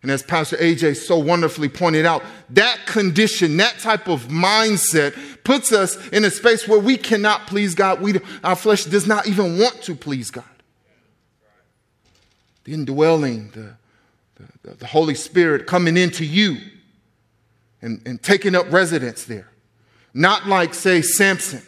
And 0.02 0.11
as 0.11 0.23
Pastor 0.23 0.58
AJ 0.58 0.96
so 0.99 1.16
wonderfully 1.16 1.70
pointed 1.70 2.04
out, 2.04 2.23
that 2.50 2.84
condition, 2.84 3.56
that 3.56 3.78
type 3.78 4.06
of 4.06 4.26
mindset 4.26 5.16
puts 5.44 5.72
us 5.72 5.96
in 6.08 6.24
a 6.24 6.30
space 6.30 6.66
where 6.66 6.78
we 6.78 6.96
cannot 6.96 7.46
please 7.46 7.74
God. 7.74 8.00
We, 8.00 8.18
our 8.42 8.56
flesh 8.56 8.84
does 8.84 9.06
not 9.06 9.26
even 9.26 9.58
want 9.58 9.82
to 9.82 9.94
please 9.94 10.30
God. 10.30 10.44
The 12.64 12.72
indwelling, 12.72 13.50
the, 13.50 13.76
the, 14.62 14.74
the 14.76 14.86
Holy 14.86 15.14
Spirit 15.14 15.66
coming 15.66 15.96
into 15.96 16.24
you 16.24 16.56
and, 17.82 18.00
and 18.06 18.22
taking 18.22 18.54
up 18.54 18.72
residence 18.72 19.24
there. 19.24 19.50
Not 20.14 20.46
like, 20.46 20.72
say, 20.72 21.02
Samson 21.02 21.62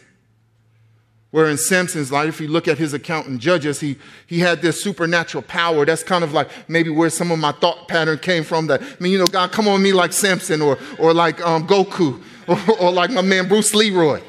where 1.31 1.49
in 1.49 1.57
Samson's 1.57 2.11
life, 2.11 2.29
if 2.29 2.41
you 2.41 2.47
look 2.47 2.67
at 2.67 2.77
his 2.77 2.93
account 2.93 3.27
in 3.27 3.37
Judges, 3.37 3.79
he, 3.79 3.97
he 4.27 4.39
had 4.39 4.61
this 4.61 4.81
supernatural 4.81 5.43
power. 5.43 5.85
That's 5.85 6.01
kind 6.01 6.23
of 6.23 6.33
like 6.33 6.49
maybe 6.69 6.89
where 6.89 7.09
some 7.09 7.31
of 7.31 7.39
my 7.39 7.51
thought 7.51 7.87
pattern 7.87 8.17
came 8.17 8.43
from. 8.43 8.67
That, 8.67 8.81
I 8.81 8.85
mean, 8.99 9.11
you 9.11 9.19
know, 9.19 9.25
God, 9.25 9.51
come 9.51 9.67
on 9.67 9.83
me 9.83 9.91
like 9.91 10.13
Samson 10.13 10.61
or, 10.61 10.79
or 10.97 11.13
like 11.13 11.45
um, 11.45 11.67
Goku 11.67 12.23
or, 12.79 12.91
like 12.91 13.11
my 13.11 13.21
man 13.21 13.47
Bruce 13.47 13.73
Leroy. 13.75 14.21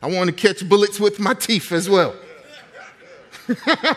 I 0.00 0.08
want 0.08 0.28
to 0.28 0.32
catch 0.32 0.68
bullets 0.68 0.98
with 0.98 1.20
my 1.20 1.34
teeth 1.34 1.70
as 1.70 1.88
well. 1.88 2.16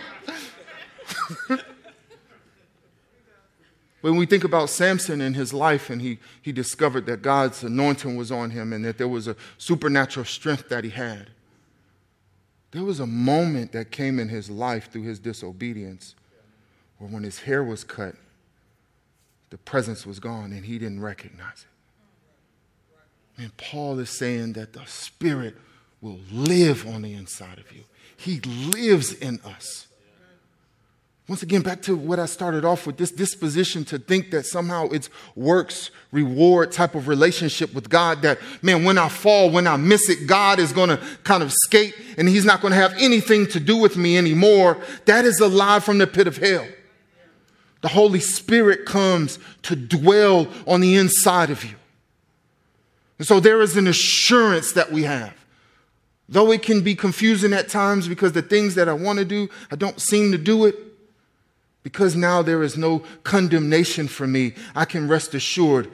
When 4.05 4.17
we 4.17 4.27
think 4.27 4.43
about 4.43 4.69
Samson 4.69 5.19
and 5.19 5.35
his 5.35 5.51
life, 5.51 5.89
and 5.89 5.99
he, 5.99 6.19
he 6.39 6.51
discovered 6.51 7.07
that 7.07 7.23
God's 7.23 7.63
anointing 7.63 8.15
was 8.15 8.31
on 8.31 8.51
him 8.51 8.71
and 8.71 8.85
that 8.85 8.99
there 8.99 9.07
was 9.07 9.27
a 9.27 9.35
supernatural 9.57 10.27
strength 10.27 10.69
that 10.69 10.83
he 10.83 10.91
had, 10.91 11.31
there 12.69 12.83
was 12.83 12.99
a 12.99 13.07
moment 13.07 13.71
that 13.71 13.89
came 13.89 14.19
in 14.19 14.29
his 14.29 14.47
life 14.47 14.91
through 14.91 15.01
his 15.01 15.17
disobedience 15.17 16.13
where 16.99 17.09
when 17.09 17.23
his 17.23 17.39
hair 17.39 17.63
was 17.63 17.83
cut, 17.83 18.13
the 19.55 19.59
presence 19.59 20.05
was 20.05 20.19
gone 20.19 20.51
and 20.51 20.65
he 20.65 20.77
didn't 20.77 20.99
recognize 20.99 21.65
it. 23.37 23.41
And 23.41 23.55
Paul 23.55 23.99
is 23.99 24.09
saying 24.09 24.51
that 24.53 24.73
the 24.73 24.85
Spirit 24.85 25.55
will 26.01 26.19
live 26.29 26.85
on 26.85 27.03
the 27.03 27.13
inside 27.13 27.57
of 27.57 27.71
you, 27.71 27.83
He 28.17 28.41
lives 28.41 29.13
in 29.13 29.39
us. 29.45 29.87
Once 31.29 31.41
again, 31.41 31.61
back 31.61 31.81
to 31.83 31.95
what 31.95 32.19
I 32.19 32.25
started 32.25 32.65
off 32.65 32.85
with 32.85 32.97
this 32.97 33.11
disposition 33.11 33.85
to 33.85 33.97
think 33.97 34.29
that 34.31 34.45
somehow 34.45 34.89
it's 34.89 35.09
works, 35.35 35.89
reward 36.11 36.73
type 36.73 36.93
of 36.93 37.07
relationship 37.07 37.73
with 37.73 37.89
God. 37.89 38.23
That, 38.23 38.39
man, 38.61 38.83
when 38.83 38.97
I 38.97 39.07
fall, 39.07 39.49
when 39.49 39.67
I 39.67 39.77
miss 39.77 40.09
it, 40.09 40.27
God 40.27 40.59
is 40.59 40.73
going 40.73 40.89
to 40.89 41.01
kind 41.23 41.41
of 41.41 41.53
skate 41.53 41.95
and 42.17 42.27
He's 42.27 42.45
not 42.45 42.59
going 42.59 42.73
to 42.73 42.79
have 42.79 42.93
anything 42.99 43.47
to 43.47 43.61
do 43.61 43.77
with 43.77 43.95
me 43.95 44.17
anymore. 44.17 44.77
That 45.05 45.23
is 45.23 45.39
a 45.39 45.47
lie 45.47 45.79
from 45.79 45.97
the 45.97 46.07
pit 46.07 46.27
of 46.27 46.35
hell. 46.35 46.67
The 47.85 47.89
Holy 47.89 48.19
Spirit 48.19 48.87
comes 48.87 49.37
to 49.61 49.75
dwell 49.75 50.47
on 50.65 50.81
the 50.81 50.95
inside 50.95 51.51
of 51.51 51.63
you. 51.63 51.75
And 53.19 53.27
so 53.27 53.39
there 53.39 53.61
is 53.61 53.77
an 53.77 53.85
assurance 53.85 54.71
that 54.71 54.91
we 54.91 55.03
have. 55.03 55.35
Though 56.27 56.51
it 56.51 56.63
can 56.63 56.81
be 56.81 56.95
confusing 56.95 57.53
at 57.53 57.69
times 57.69 58.07
because 58.07 58.31
the 58.31 58.41
things 58.41 58.73
that 58.73 58.89
I 58.89 58.93
want 58.93 59.19
to 59.19 59.25
do, 59.25 59.49
I 59.69 59.75
don't 59.75 60.01
seem 60.01 60.31
to 60.31 60.37
do 60.39 60.65
it. 60.65 60.75
Because 61.83 62.15
now 62.15 62.41
there 62.41 62.63
is 62.63 62.75
no 62.75 63.03
condemnation 63.23 64.07
for 64.07 64.25
me, 64.25 64.55
I 64.75 64.85
can 64.85 65.07
rest 65.07 65.35
assured 65.35 65.91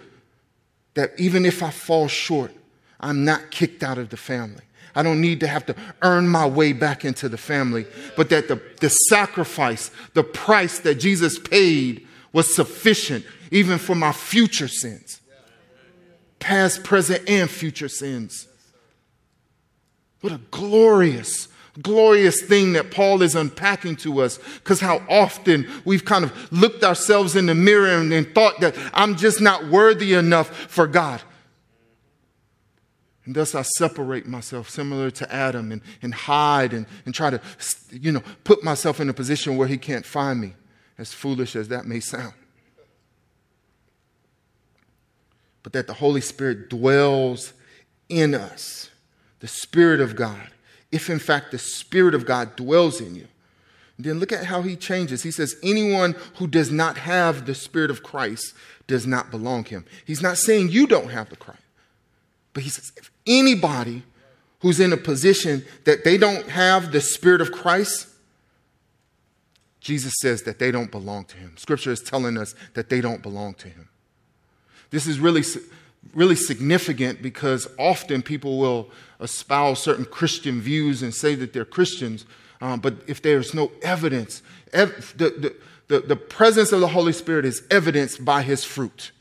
that 0.94 1.12
even 1.18 1.46
if 1.46 1.62
I 1.62 1.72
fall 1.72 2.08
short, 2.08 2.54
I'm 3.02 3.26
not 3.26 3.52
kicked 3.52 3.84
out 3.84 3.98
of 3.98 4.12
the 4.12 4.16
family. 4.16 4.64
I 4.96 5.04
don't 5.04 5.22
need 5.22 5.40
to 5.42 5.48
have 5.48 5.66
to 5.68 5.76
earn 6.02 6.28
my 6.28 6.46
way 6.46 6.74
back 6.74 7.06
into 7.06 7.30
the 7.30 7.38
family, 7.38 7.86
but 8.16 8.30
that 8.30 8.48
the, 8.48 8.62
the 8.80 8.90
sacrifice, 8.90 9.92
the 10.14 10.24
price 10.24 10.80
that 10.80 10.96
Jesus 10.96 11.40
paid 11.40 12.08
was 12.34 12.54
sufficient 12.54 13.26
even 13.52 13.78
for 13.78 13.96
my 13.96 14.12
future 14.12 14.68
sins, 14.68 15.22
past, 16.40 16.84
present, 16.84 17.28
and 17.30 17.50
future 17.50 17.90
sins. 17.90 18.48
What 20.22 20.34
a 20.34 20.40
glorious 20.52 21.48
glorious 21.82 22.42
thing 22.42 22.74
that 22.74 22.92
Paul 22.92 23.22
is 23.22 23.36
unpacking 23.36 23.96
to 23.98 24.22
us 24.22 24.40
because 24.56 24.80
how 24.80 25.02
often 25.10 25.68
we've 25.86 26.04
kind 26.04 26.26
of 26.26 26.52
looked 26.52 26.84
ourselves 26.84 27.36
in 27.36 27.46
the 27.46 27.56
mirror 27.56 27.98
and, 27.98 28.12
and, 28.12 28.34
thought 28.36 28.60
that 28.60 28.76
I'm 28.94 29.16
just 29.16 29.40
not 29.40 29.68
worthy 29.68 30.14
enough 30.14 30.50
for 30.50 30.86
God. 30.86 31.22
And 33.26 33.36
thus 33.36 33.54
I 33.54 33.62
separate 33.62 34.26
myself 34.26 34.70
similar 34.70 35.12
to 35.12 35.34
Adam 35.34 35.72
and, 35.72 35.82
and 36.02 36.14
hide 36.14 36.74
and, 36.74 36.88
and 37.06 37.14
try 37.14 37.30
to, 37.30 37.42
you 37.92 38.12
know, 38.12 38.24
put 38.44 38.64
myself 38.64 39.00
in 39.00 39.10
a 39.10 39.14
position 39.14 39.58
where 39.58 39.68
he 39.68 39.78
can't 39.78 40.06
find 40.06 40.42
me, 40.42 40.54
as 40.98 41.14
foolish 41.14 41.56
as 41.56 41.68
that 41.68 41.86
may 41.86 42.00
sound. 42.00 42.34
But 45.64 45.74
that 45.74 45.86
the 45.86 45.94
Holy 45.94 46.22
Spirit 46.22 46.70
dwells 46.70 47.54
in 48.10 48.34
us, 48.34 48.90
the 49.40 49.48
Spirit 49.48 50.02
of 50.02 50.16
God 50.16 50.52
if 50.92 51.10
in 51.10 51.20
fact 51.20 51.52
the 51.52 51.58
Spirit 51.58 52.14
of 52.14 52.26
God 52.26 52.56
dwells 52.56 53.02
in 53.02 53.16
you. 53.16 53.28
then 53.98 54.20
look 54.20 54.32
at 54.32 54.46
how 54.46 54.62
he 54.62 54.76
changes. 54.76 55.24
He 55.24 55.32
says, 55.32 55.56
Anyone 55.64 56.16
who 56.36 56.48
does 56.48 56.72
not 56.72 56.98
have 56.98 57.46
the 57.46 57.56
Spirit 57.56 57.92
of 57.92 58.04
Christ 58.04 58.54
does 58.88 59.08
not 59.08 59.32
belong 59.32 59.64
to 59.66 59.70
him. 59.72 59.86
He's 60.06 60.22
not 60.22 60.38
saying 60.38 60.70
you 60.70 60.88
don't 60.88 61.12
have 61.12 61.30
the 61.30 61.36
Christ, 61.36 61.61
but 62.54 62.64
he 62.64 62.70
says, 62.70 62.92
if 62.98 63.12
anybody 63.26 64.04
who's 64.60 64.80
in 64.80 64.94
a 64.94 64.98
position 64.98 65.66
that 65.86 66.04
they 66.04 66.18
don't 66.18 66.50
have 66.50 66.92
the 66.92 67.02
Spirit 67.02 67.42
of 67.42 67.52
Christ, 67.52 68.08
Jesus 69.80 70.14
says 70.22 70.44
that 70.44 70.60
they 70.60 70.72
don't 70.72 70.92
belong 70.92 71.26
to 71.26 71.38
him. 71.38 71.56
Scripture 71.58 71.92
is 71.92 72.02
telling 72.02 72.38
us 72.38 72.54
that 72.76 72.90
they 72.90 73.02
don't 73.02 73.24
belong 73.24 73.56
to 73.56 73.68
him. 73.68 73.90
This 74.92 75.08
is 75.08 75.20
really, 75.20 75.44
really 76.14 76.36
significant 76.36 77.22
because 77.22 77.68
often 77.80 78.22
people 78.22 78.60
will 78.60 78.90
espouse 79.20 79.82
certain 79.82 80.06
Christian 80.06 80.62
views 80.62 81.02
and 81.02 81.14
say 81.14 81.34
that 81.36 81.54
they're 81.54 81.66
Christians, 81.66 82.26
um, 82.62 82.80
but 82.80 82.96
if 83.08 83.22
there's 83.22 83.54
no 83.54 83.72
evidence, 83.82 84.44
ev- 84.74 85.14
the, 85.18 85.30
the, 85.30 85.56
the, 85.88 86.08
the 86.08 86.16
presence 86.16 86.72
of 86.72 86.80
the 86.80 86.90
Holy 86.90 87.14
Spirit 87.14 87.46
is 87.46 87.64
evidenced 87.72 88.24
by 88.24 88.44
his 88.44 88.64
fruit. 88.64 89.12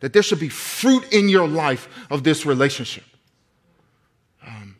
That 0.00 0.12
there 0.12 0.22
should 0.22 0.40
be 0.40 0.48
fruit 0.48 1.12
in 1.12 1.28
your 1.28 1.48
life 1.48 1.88
of 2.10 2.22
this 2.22 2.44
relationship. 2.44 3.04
Um, 4.46 4.76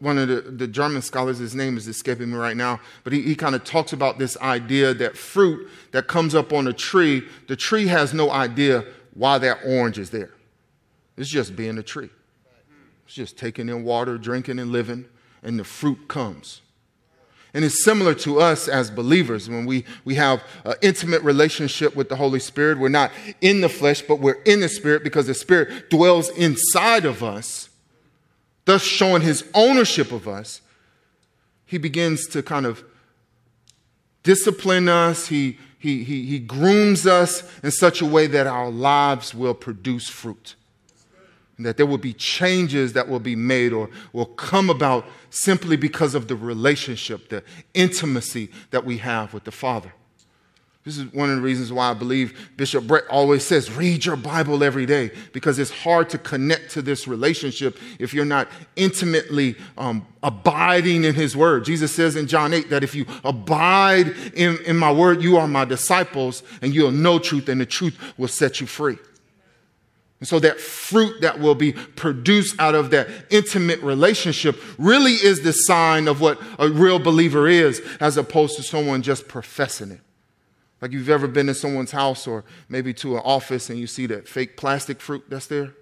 one 0.00 0.18
of 0.18 0.28
the, 0.28 0.40
the, 0.40 0.66
German 0.66 1.02
scholars, 1.02 1.38
his 1.38 1.54
name 1.54 1.76
is 1.76 1.86
escaping 1.86 2.30
me 2.30 2.36
right 2.36 2.56
now, 2.56 2.80
but 3.04 3.12
he, 3.12 3.22
he 3.22 3.34
kind 3.34 3.54
of 3.54 3.62
talks 3.64 3.92
about 3.92 4.18
this 4.18 4.36
idea 4.38 4.94
that 4.94 5.16
fruit 5.16 5.68
that 5.92 6.08
comes 6.08 6.34
up 6.34 6.52
on 6.52 6.66
a 6.66 6.72
tree, 6.72 7.22
the 7.46 7.56
tree 7.56 7.86
has 7.86 8.12
no 8.12 8.30
idea 8.30 8.84
why 9.14 9.38
that 9.38 9.58
orange 9.64 9.98
is 9.98 10.10
there. 10.10 10.32
It's 11.16 11.30
just 11.30 11.56
being 11.56 11.78
a 11.78 11.82
tree. 11.82 12.10
It's 13.06 13.14
just 13.14 13.38
taking 13.38 13.68
in 13.68 13.84
water, 13.84 14.18
drinking, 14.18 14.58
and 14.58 14.72
living, 14.72 15.06
and 15.42 15.58
the 15.58 15.64
fruit 15.64 16.08
comes. 16.08 16.60
And 17.56 17.64
it's 17.64 17.82
similar 17.82 18.12
to 18.16 18.38
us 18.38 18.68
as 18.68 18.90
believers 18.90 19.48
when 19.48 19.64
we, 19.64 19.86
we 20.04 20.16
have 20.16 20.44
an 20.66 20.74
intimate 20.82 21.22
relationship 21.22 21.96
with 21.96 22.10
the 22.10 22.16
Holy 22.16 22.38
Spirit. 22.38 22.78
We're 22.78 22.90
not 22.90 23.10
in 23.40 23.62
the 23.62 23.70
flesh, 23.70 24.02
but 24.02 24.20
we're 24.20 24.42
in 24.42 24.60
the 24.60 24.68
Spirit 24.68 25.02
because 25.02 25.26
the 25.26 25.32
Spirit 25.32 25.88
dwells 25.88 26.28
inside 26.28 27.06
of 27.06 27.24
us, 27.24 27.70
thus 28.66 28.82
showing 28.82 29.22
his 29.22 29.42
ownership 29.54 30.12
of 30.12 30.28
us. 30.28 30.60
He 31.64 31.78
begins 31.78 32.26
to 32.26 32.42
kind 32.42 32.66
of 32.66 32.84
discipline 34.22 34.86
us, 34.86 35.28
he, 35.28 35.56
he, 35.78 36.04
he, 36.04 36.26
he 36.26 36.38
grooms 36.38 37.06
us 37.06 37.42
in 37.62 37.70
such 37.70 38.02
a 38.02 38.06
way 38.06 38.26
that 38.26 38.46
our 38.46 38.68
lives 38.68 39.34
will 39.34 39.54
produce 39.54 40.10
fruit 40.10 40.56
that 41.64 41.76
there 41.76 41.86
will 41.86 41.98
be 41.98 42.12
changes 42.12 42.92
that 42.92 43.08
will 43.08 43.20
be 43.20 43.36
made 43.36 43.72
or 43.72 43.88
will 44.12 44.26
come 44.26 44.68
about 44.68 45.06
simply 45.30 45.76
because 45.76 46.14
of 46.14 46.28
the 46.28 46.36
relationship, 46.36 47.28
the 47.28 47.42
intimacy 47.72 48.50
that 48.70 48.84
we 48.84 48.98
have 48.98 49.32
with 49.32 49.44
the 49.44 49.52
Father. 49.52 49.92
This 50.86 50.98
is 50.98 51.12
one 51.12 51.30
of 51.30 51.36
the 51.36 51.42
reasons 51.42 51.72
why 51.72 51.90
I 51.90 51.94
believe 51.94 52.50
Bishop 52.56 52.86
Brett 52.86 53.02
always 53.10 53.44
says, 53.44 53.72
read 53.72 54.04
your 54.04 54.14
Bible 54.14 54.62
every 54.62 54.86
day, 54.86 55.10
because 55.32 55.58
it's 55.58 55.72
hard 55.72 56.08
to 56.10 56.18
connect 56.18 56.70
to 56.72 56.82
this 56.82 57.08
relationship 57.08 57.76
if 57.98 58.14
you're 58.14 58.24
not 58.24 58.46
intimately 58.76 59.56
um, 59.76 60.06
abiding 60.22 61.02
in 61.02 61.16
His 61.16 61.36
Word. 61.36 61.64
Jesus 61.64 61.92
says 61.92 62.14
in 62.14 62.28
John 62.28 62.54
8 62.54 62.70
that 62.70 62.84
if 62.84 62.94
you 62.94 63.04
abide 63.24 64.14
in, 64.34 64.58
in 64.64 64.76
my 64.76 64.92
Word, 64.92 65.24
you 65.24 65.38
are 65.38 65.48
my 65.48 65.64
disciples, 65.64 66.44
and 66.62 66.72
you'll 66.72 66.92
know 66.92 67.18
truth, 67.18 67.48
and 67.48 67.60
the 67.60 67.66
truth 67.66 67.98
will 68.16 68.28
set 68.28 68.60
you 68.60 68.68
free. 68.68 68.96
And 70.18 70.28
so 70.28 70.38
that 70.40 70.58
fruit 70.58 71.20
that 71.20 71.40
will 71.40 71.54
be 71.54 71.72
produced 71.72 72.58
out 72.58 72.74
of 72.74 72.90
that 72.90 73.08
intimate 73.28 73.80
relationship 73.82 74.58
really 74.78 75.12
is 75.12 75.42
the 75.42 75.52
sign 75.52 76.08
of 76.08 76.20
what 76.20 76.40
a 76.58 76.68
real 76.68 76.98
believer 76.98 77.46
is, 77.46 77.82
as 78.00 78.16
opposed 78.16 78.56
to 78.56 78.62
someone 78.62 79.02
just 79.02 79.28
professing 79.28 79.90
it. 79.90 80.00
Like 80.80 80.92
you've 80.92 81.10
ever 81.10 81.26
been 81.26 81.48
in 81.48 81.54
someone's 81.54 81.90
house 81.90 82.26
or 82.26 82.44
maybe 82.68 82.94
to 82.94 83.16
an 83.16 83.22
office 83.24 83.68
and 83.68 83.78
you 83.78 83.86
see 83.86 84.06
that 84.06 84.28
fake 84.28 84.56
plastic 84.56 85.00
fruit 85.00 85.24
that's 85.28 85.46
there? 85.46 85.74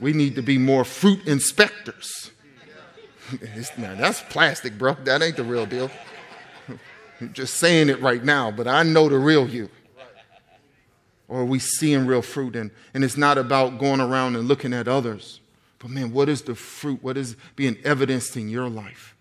We 0.00 0.12
need 0.12 0.34
to 0.36 0.42
be 0.42 0.58
more 0.58 0.84
fruit 0.84 1.26
inspectors. 1.26 2.30
now, 3.78 3.94
that's 3.94 4.22
plastic, 4.22 4.76
bro. 4.76 4.94
That 5.04 5.22
ain't 5.22 5.36
the 5.36 5.44
real 5.44 5.66
deal. 5.66 5.90
I'm 7.20 7.32
just 7.32 7.56
saying 7.56 7.90
it 7.90 8.00
right 8.00 8.22
now, 8.22 8.50
but 8.50 8.66
I 8.66 8.82
know 8.82 9.08
the 9.08 9.18
real 9.18 9.48
you 9.48 9.68
or 11.28 11.40
are 11.40 11.44
we 11.44 11.58
seeing 11.58 12.06
real 12.06 12.22
fruit? 12.22 12.56
And, 12.56 12.70
and 12.92 13.04
it's 13.04 13.16
not 13.16 13.38
about 13.38 13.78
going 13.78 14.00
around 14.00 14.36
and 14.36 14.46
looking 14.46 14.72
at 14.72 14.88
others. 14.88 15.40
But 15.78 15.90
man, 15.90 16.12
what 16.12 16.28
is 16.28 16.42
the 16.42 16.54
fruit? 16.54 17.02
What 17.02 17.16
is 17.16 17.36
being 17.56 17.76
evidenced 17.84 18.36
in 18.36 18.48
your 18.48 18.68
life? 18.68 19.13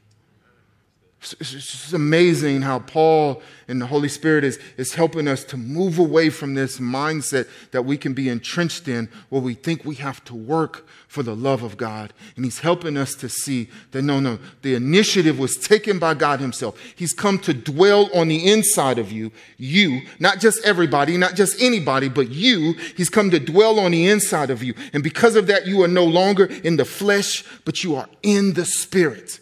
It's 1.40 1.52
just 1.52 1.94
amazing 1.94 2.64
how 2.64 2.80
Paul 2.80 3.42
and 3.68 3.82
the 3.82 3.86
Holy 3.86 4.10
Spirit 4.10 4.44
is, 4.44 4.60
is 4.76 4.94
helping 4.94 5.28
us 5.28 5.44
to 5.46 5.58
move 5.58 5.98
away 5.98 6.30
from 6.30 6.54
this 6.54 6.80
mindset 6.80 7.48
that 7.72 7.84
we 7.84 7.98
can 7.98 8.14
be 8.14 8.28
entrenched 8.28 8.88
in 8.88 9.08
where 9.30 9.42
we 9.42 9.54
think 9.54 9.86
we 9.86 9.96
have 9.96 10.24
to 10.26 10.36
work 10.36 10.86
for 11.08 11.24
the 11.24 11.36
love 11.36 11.64
of 11.64 11.78
God. 11.78 12.12
And 12.36 12.44
He's 12.44 12.60
helping 12.60 12.98
us 12.98 13.16
to 13.16 13.30
see 13.30 13.70
that 13.92 14.02
no, 14.02 14.20
no, 14.20 14.38
the 14.64 14.76
initiative 14.76 15.40
was 15.40 15.56
taken 15.56 15.98
by 15.98 16.14
God 16.14 16.40
Himself. 16.40 16.78
He's 16.96 17.14
come 17.14 17.40
to 17.40 17.54
dwell 17.54 18.10
on 18.14 18.28
the 18.28 18.52
inside 18.52 19.00
of 19.00 19.12
you, 19.12 19.32
you, 19.58 20.02
not 20.20 20.40
just 20.40 20.64
everybody, 20.66 21.16
not 21.16 21.36
just 21.36 21.62
anybody, 21.62 22.10
but 22.10 22.30
you. 22.30 22.74
He's 22.98 23.10
come 23.10 23.32
to 23.32 23.40
dwell 23.40 23.80
on 23.80 23.92
the 23.92 24.10
inside 24.10 24.50
of 24.50 24.62
you. 24.62 24.74
And 24.92 25.04
because 25.04 25.36
of 25.36 25.48
that, 25.48 25.68
you 25.68 25.84
are 25.84 25.88
no 25.88 26.06
longer 26.06 26.46
in 26.46 26.76
the 26.76 26.86
flesh, 26.86 27.46
but 27.64 27.84
you 27.84 27.96
are 27.96 28.10
in 28.24 28.54
the 28.54 28.66
Spirit. 28.66 29.40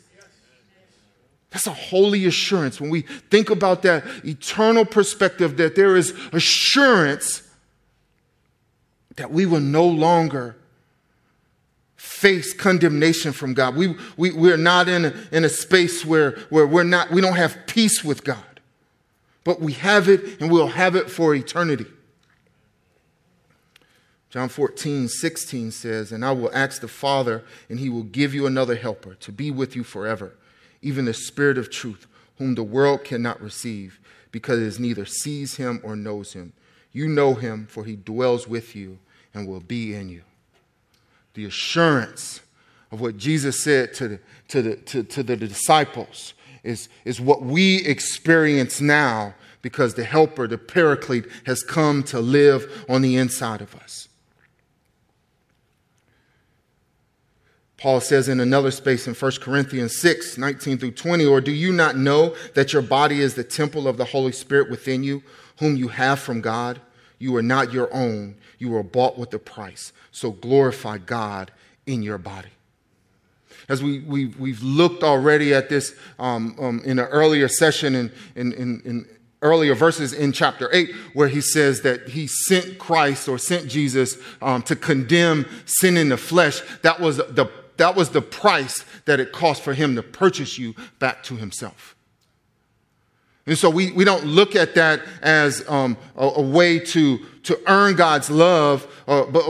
That's 1.51 1.67
a 1.67 1.73
holy 1.73 2.25
assurance. 2.25 2.79
When 2.79 2.89
we 2.89 3.01
think 3.01 3.49
about 3.49 3.81
that 3.83 4.05
eternal 4.23 4.85
perspective, 4.85 5.57
that 5.57 5.75
there 5.75 5.95
is 5.97 6.13
assurance 6.31 7.43
that 9.17 9.31
we 9.31 9.45
will 9.45 9.59
no 9.59 9.85
longer 9.85 10.55
face 11.97 12.53
condemnation 12.53 13.33
from 13.33 13.53
God. 13.53 13.75
We, 13.75 13.95
we, 14.15 14.31
we're 14.31 14.57
not 14.57 14.87
in 14.87 15.05
a, 15.05 15.13
in 15.31 15.43
a 15.43 15.49
space 15.49 16.05
where, 16.05 16.31
where 16.49 16.65
we're 16.65 16.83
not, 16.83 17.11
we 17.11 17.19
don't 17.19 17.35
have 17.35 17.57
peace 17.67 18.03
with 18.03 18.23
God, 18.23 18.61
but 19.43 19.59
we 19.59 19.73
have 19.73 20.07
it 20.07 20.39
and 20.39 20.49
we'll 20.49 20.67
have 20.67 20.95
it 20.95 21.11
for 21.11 21.35
eternity. 21.35 21.85
John 24.29 24.47
14, 24.47 25.09
16 25.09 25.71
says, 25.71 26.13
And 26.13 26.23
I 26.23 26.31
will 26.31 26.49
ask 26.53 26.79
the 26.79 26.87
Father, 26.87 27.43
and 27.67 27.77
he 27.77 27.89
will 27.89 28.03
give 28.03 28.33
you 28.33 28.45
another 28.45 28.75
helper 28.75 29.15
to 29.15 29.31
be 29.33 29.51
with 29.51 29.75
you 29.75 29.83
forever 29.83 30.35
even 30.81 31.05
the 31.05 31.13
Spirit 31.13 31.57
of 31.57 31.69
truth, 31.69 32.07
whom 32.37 32.55
the 32.55 32.63
world 32.63 33.03
cannot 33.03 33.41
receive, 33.41 33.99
because 34.31 34.59
it 34.59 34.79
neither 34.79 35.05
sees 35.05 35.57
him 35.57 35.79
or 35.83 35.95
knows 35.95 36.33
him. 36.33 36.53
You 36.91 37.07
know 37.07 37.35
him, 37.35 37.67
for 37.67 37.85
he 37.85 37.95
dwells 37.95 38.47
with 38.47 38.75
you 38.75 38.99
and 39.33 39.47
will 39.47 39.59
be 39.59 39.93
in 39.93 40.09
you. 40.09 40.23
The 41.33 41.45
assurance 41.45 42.41
of 42.91 42.99
what 42.99 43.17
Jesus 43.17 43.63
said 43.63 43.93
to 43.95 44.07
the, 44.07 44.19
to 44.49 44.61
the, 44.61 44.75
to, 44.75 45.03
to 45.03 45.23
the 45.23 45.37
disciples 45.37 46.33
is, 46.63 46.89
is 47.05 47.21
what 47.21 47.41
we 47.41 47.77
experience 47.85 48.81
now 48.81 49.33
because 49.61 49.93
the 49.93 50.03
helper, 50.03 50.47
the 50.47 50.57
paraclete, 50.57 51.25
has 51.45 51.63
come 51.63 52.03
to 52.03 52.19
live 52.19 52.85
on 52.89 53.01
the 53.01 53.15
inside 53.15 53.61
of 53.61 53.75
us. 53.75 54.09
Paul 57.81 57.99
says 57.99 58.29
in 58.29 58.39
another 58.39 58.69
space 58.69 59.07
in 59.07 59.15
1 59.15 59.31
Corinthians 59.41 59.97
6 59.97 60.37
19 60.37 60.77
through 60.77 60.91
20, 60.91 61.25
or 61.25 61.41
do 61.41 61.51
you 61.51 61.73
not 61.73 61.97
know 61.97 62.35
that 62.53 62.73
your 62.73 62.83
body 62.83 63.21
is 63.21 63.33
the 63.33 63.43
temple 63.43 63.87
of 63.87 63.97
the 63.97 64.05
Holy 64.05 64.31
Spirit 64.31 64.69
within 64.69 65.03
you, 65.03 65.23
whom 65.57 65.75
you 65.75 65.87
have 65.87 66.19
from 66.19 66.41
God? 66.41 66.79
You 67.17 67.35
are 67.37 67.41
not 67.41 67.73
your 67.73 67.91
own, 67.91 68.35
you 68.59 68.69
were 68.69 68.83
bought 68.83 69.17
with 69.17 69.33
a 69.33 69.39
price. 69.39 69.93
So 70.11 70.29
glorify 70.29 70.99
God 70.99 71.51
in 71.87 72.03
your 72.03 72.19
body. 72.19 72.49
As 73.67 73.81
we, 73.81 74.01
we, 74.01 74.27
we've 74.27 74.61
looked 74.61 75.01
already 75.01 75.51
at 75.51 75.67
this 75.67 75.95
um, 76.19 76.55
um, 76.59 76.81
in 76.85 76.99
an 76.99 77.07
earlier 77.07 77.47
session 77.47 77.95
in, 77.95 78.11
in, 78.35 78.53
in, 78.53 78.81
in 78.85 79.07
earlier 79.41 79.73
verses 79.73 80.13
in 80.13 80.33
chapter 80.33 80.69
8 80.71 80.93
where 81.13 81.29
he 81.29 81.41
says 81.41 81.81
that 81.81 82.09
he 82.09 82.27
sent 82.27 82.77
Christ 82.77 83.27
or 83.27 83.39
sent 83.39 83.67
Jesus 83.67 84.17
um, 84.39 84.61
to 84.63 84.75
condemn 84.75 85.47
sin 85.65 85.97
in 85.97 86.09
the 86.09 86.17
flesh. 86.17 86.61
That 86.83 86.99
was 86.99 87.17
the 87.17 87.49
that 87.77 87.95
was 87.95 88.09
the 88.09 88.21
price 88.21 88.85
that 89.05 89.19
it 89.19 89.31
cost 89.31 89.61
for 89.61 89.73
him 89.73 89.95
to 89.95 90.03
purchase 90.03 90.57
you 90.57 90.75
back 90.99 91.23
to 91.23 91.35
himself. 91.35 91.95
And 93.47 93.57
so 93.57 93.69
we, 93.69 93.91
we 93.91 94.05
don't 94.05 94.25
look 94.25 94.55
at 94.55 94.75
that 94.75 95.01
as 95.21 95.67
um, 95.67 95.97
a, 96.15 96.25
a, 96.25 96.41
way 96.41 96.77
to, 96.79 97.19
to 97.43 97.59
earn 97.65 97.95
God's 97.95 98.29
love, 98.29 98.87
uh, 99.07 99.25
but 99.25 99.43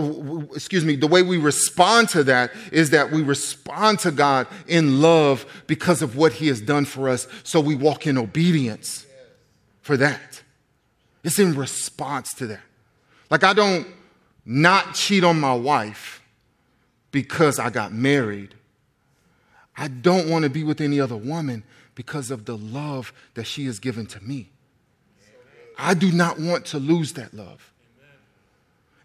excuse 0.55 0.85
me, 0.85 0.95
the 0.95 1.07
way 1.07 1.23
we 1.23 1.37
respond 1.37 2.07
to 2.09 2.23
that 2.23 2.51
is 2.71 2.91
that 2.91 3.11
we 3.11 3.21
respond 3.21 3.99
to 3.99 4.11
God 4.11 4.47
in 4.67 5.01
love 5.01 5.45
because 5.67 6.01
of 6.01 6.15
what 6.15 6.33
He 6.33 6.47
has 6.47 6.61
done 6.61 6.85
for 6.85 7.09
us. 7.09 7.27
So 7.43 7.59
we 7.59 7.75
walk 7.75 8.07
in 8.07 8.17
obedience 8.17 9.05
for 9.81 9.97
that. 9.97 10.41
It's 11.23 11.37
in 11.37 11.53
response 11.55 12.33
to 12.35 12.47
that. 12.47 12.61
Like 13.29 13.43
I 13.43 13.53
don't 13.53 13.87
not 14.45 14.95
cheat 14.95 15.23
on 15.23 15.39
my 15.39 15.53
wife 15.53 16.20
because 17.11 17.59
I 17.59 17.69
got 17.69 17.91
married. 17.91 18.55
I 19.77 19.87
don't 19.87 20.29
want 20.29 20.43
to 20.43 20.49
be 20.49 20.63
with 20.63 20.81
any 20.81 20.99
other 20.99 21.15
woman 21.15 21.63
because 21.95 22.31
of 22.31 22.45
the 22.45 22.57
love 22.57 23.13
that 23.33 23.45
she 23.45 23.65
has 23.65 23.79
given 23.79 24.05
to 24.07 24.23
me. 24.23 24.49
I 25.77 25.93
do 25.93 26.11
not 26.11 26.39
want 26.39 26.65
to 26.67 26.79
lose 26.79 27.13
that 27.13 27.33
love. 27.33 27.71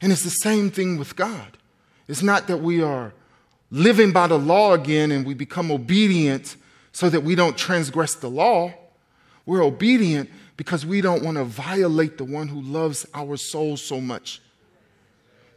And 0.01 0.12
it's 0.12 0.25
the 0.25 0.31
same 0.31 0.71
thing 0.71 0.99
with 0.99 1.16
God. 1.16 1.57
It's 2.09 2.23
not 2.23 2.47
that 2.49 2.59
we 2.59 2.83
are 2.83 3.12
living 3.71 4.12
by 4.12 4.27
the 4.27 4.38
law 4.38 4.75
again 4.75 5.11
and 5.11 5.27
we 5.27 5.35
become 5.35 5.71
obedient 5.71 6.57
so 6.92 7.09
that 7.09 7.23
we 7.23 7.35
don't 7.35 7.57
transgress 7.57 8.14
the 8.14 8.29
law. 8.29 8.73
We're 9.45 9.62
obedient 9.62 10.31
because 10.57 10.87
we 10.87 11.01
don't 11.01 11.23
want 11.23 11.37
to 11.37 11.45
violate 11.45 12.19
the 12.19 12.25
one 12.25 12.49
who 12.49 12.61
loves 12.61 13.07
our 13.14 13.37
souls 13.37 13.83
so 13.83 14.01
much. 14.01 14.40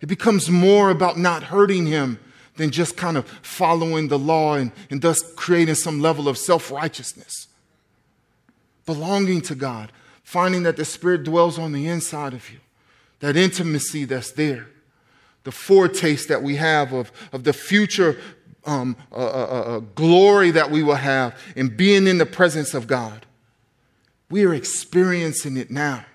It 0.01 0.07
becomes 0.07 0.49
more 0.49 0.89
about 0.89 1.17
not 1.17 1.43
hurting 1.43 1.85
him 1.85 2.19
than 2.59 2.71
just 2.71 2.97
kind 2.97 3.15
of 3.15 3.25
following 3.41 4.09
the 4.09 4.19
law 4.19 4.55
and, 4.55 4.73
and 4.91 5.01
thus 5.01 5.21
creating 5.35 5.75
some 5.75 6.01
level 6.01 6.27
of 6.27 6.37
self 6.37 6.69
righteousness. 6.69 7.47
Belonging 8.85 9.39
to 9.43 9.55
God, 9.55 9.93
finding 10.23 10.63
that 10.63 10.75
the 10.75 10.83
Spirit 10.83 11.23
dwells 11.23 11.57
on 11.57 11.71
the 11.71 11.87
inside 11.87 12.33
of 12.33 12.51
you, 12.51 12.59
that 13.21 13.37
intimacy 13.37 14.03
that's 14.03 14.33
there, 14.33 14.67
the 15.45 15.53
foretaste 15.53 16.27
that 16.27 16.43
we 16.43 16.57
have 16.57 16.91
of, 16.91 17.13
of 17.31 17.45
the 17.45 17.53
future 17.53 18.19
um, 18.65 18.97
uh, 19.13 19.15
uh, 19.15 19.19
uh, 19.19 19.79
glory 19.95 20.51
that 20.51 20.69
we 20.69 20.83
will 20.83 20.95
have 20.95 21.41
in 21.55 21.77
being 21.77 22.07
in 22.07 22.17
the 22.17 22.25
presence 22.25 22.73
of 22.73 22.87
God. 22.87 23.25
We 24.29 24.43
are 24.43 24.53
experiencing 24.53 25.55
it 25.55 25.71
now. 25.71 26.05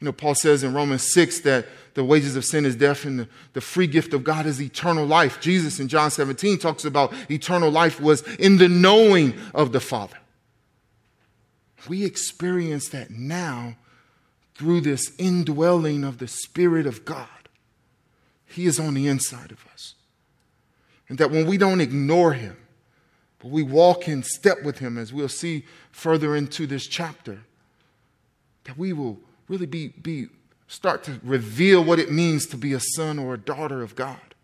You 0.00 0.06
know, 0.06 0.12
Paul 0.12 0.34
says 0.34 0.64
in 0.64 0.74
Romans 0.74 1.12
6 1.14 1.38
that 1.40 1.68
the 1.94 2.04
wages 2.04 2.36
of 2.36 2.44
sin 2.44 2.66
is 2.66 2.76
death 2.76 3.04
and 3.04 3.20
the, 3.20 3.28
the 3.52 3.60
free 3.60 3.86
gift 3.86 4.12
of 4.12 4.24
God 4.24 4.46
is 4.46 4.60
eternal 4.60 5.06
life. 5.06 5.40
Jesus 5.40 5.80
in 5.80 5.88
John 5.88 6.10
17 6.10 6.58
talks 6.58 6.84
about 6.84 7.14
eternal 7.30 7.70
life 7.70 8.00
was 8.00 8.22
in 8.36 8.58
the 8.58 8.68
knowing 8.68 9.34
of 9.54 9.72
the 9.72 9.80
Father. 9.80 10.18
We 11.88 12.04
experience 12.04 12.88
that 12.88 13.10
now 13.10 13.76
through 14.54 14.80
this 14.80 15.12
indwelling 15.18 16.04
of 16.04 16.18
the 16.18 16.28
Spirit 16.28 16.86
of 16.86 17.04
God. 17.04 17.28
He 18.46 18.66
is 18.66 18.78
on 18.78 18.94
the 18.94 19.08
inside 19.08 19.50
of 19.50 19.64
us. 19.72 19.94
And 21.08 21.18
that 21.18 21.30
when 21.30 21.46
we 21.46 21.58
don't 21.58 21.80
ignore 21.80 22.32
Him, 22.32 22.56
but 23.40 23.50
we 23.50 23.62
walk 23.62 24.08
in 24.08 24.22
step 24.22 24.62
with 24.62 24.78
Him, 24.78 24.96
as 24.96 25.12
we'll 25.12 25.28
see 25.28 25.64
further 25.90 26.36
into 26.36 26.66
this 26.66 26.86
chapter, 26.86 27.40
that 28.64 28.78
we 28.78 28.92
will 28.92 29.18
really 29.48 29.66
be, 29.66 29.88
be 29.88 30.28
start 30.66 31.04
to 31.04 31.20
reveal 31.22 31.84
what 31.84 31.98
it 31.98 32.10
means 32.10 32.46
to 32.46 32.56
be 32.56 32.72
a 32.72 32.80
son 32.80 33.18
or 33.18 33.34
a 33.34 33.38
daughter 33.38 33.82
of 33.82 33.94
God. 33.94 34.34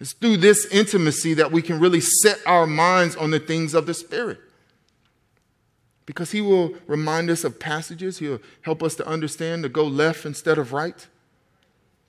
It's 0.00 0.12
through 0.12 0.38
this 0.38 0.66
intimacy 0.66 1.34
that 1.34 1.50
we 1.50 1.60
can 1.60 1.80
really 1.80 2.00
set 2.00 2.38
our 2.46 2.66
minds 2.66 3.16
on 3.16 3.30
the 3.30 3.40
things 3.40 3.74
of 3.74 3.86
the 3.86 3.94
Spirit. 3.94 4.38
Because 6.06 6.30
He 6.30 6.40
will 6.40 6.74
remind 6.86 7.30
us 7.30 7.44
of 7.44 7.58
passages, 7.58 8.18
He'll 8.18 8.40
help 8.62 8.82
us 8.82 8.94
to 8.96 9.06
understand 9.06 9.64
to 9.64 9.68
go 9.68 9.84
left 9.84 10.24
instead 10.24 10.56
of 10.56 10.72
right, 10.72 11.06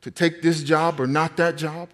to 0.01 0.11
take 0.11 0.41
this 0.41 0.63
job 0.63 0.99
or 0.99 1.07
not 1.07 1.35
that 1.37 1.57
job. 1.57 1.89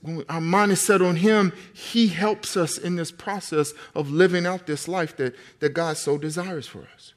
When 0.00 0.24
our 0.28 0.40
mind 0.40 0.70
is 0.70 0.80
set 0.80 1.02
on 1.02 1.16
Him, 1.16 1.52
He 1.74 2.06
helps 2.06 2.56
us 2.56 2.78
in 2.78 2.94
this 2.94 3.10
process 3.10 3.72
of 3.94 4.10
living 4.10 4.46
out 4.46 4.66
this 4.66 4.86
life 4.86 5.16
that, 5.16 5.34
that 5.58 5.70
God 5.70 5.96
so 5.96 6.16
desires 6.16 6.68
for 6.68 6.86
us. 6.94 7.12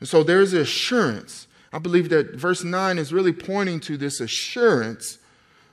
And 0.00 0.08
so 0.08 0.22
there's 0.22 0.52
assurance. 0.52 1.46
I 1.72 1.78
believe 1.78 2.08
that 2.10 2.34
verse 2.34 2.64
9 2.64 2.98
is 2.98 3.12
really 3.12 3.32
pointing 3.32 3.80
to 3.80 3.96
this 3.96 4.20
assurance 4.20 5.18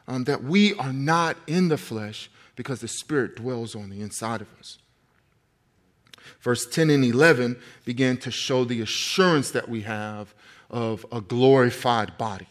um, 0.07 0.25
that 0.25 0.43
we 0.43 0.73
are 0.75 0.93
not 0.93 1.37
in 1.47 1.69
the 1.69 1.77
flesh 1.77 2.29
because 2.55 2.79
the 2.79 2.87
Spirit 2.87 3.35
dwells 3.35 3.75
on 3.75 3.89
the 3.89 4.01
inside 4.01 4.41
of 4.41 4.47
us. 4.59 4.77
Verse 6.41 6.65
10 6.65 6.89
and 6.89 7.03
11 7.03 7.57
begin 7.85 8.17
to 8.17 8.31
show 8.31 8.65
the 8.65 8.81
assurance 8.81 9.51
that 9.51 9.69
we 9.69 9.81
have 9.81 10.33
of 10.69 11.05
a 11.11 11.21
glorified 11.21 12.17
body. 12.17 12.47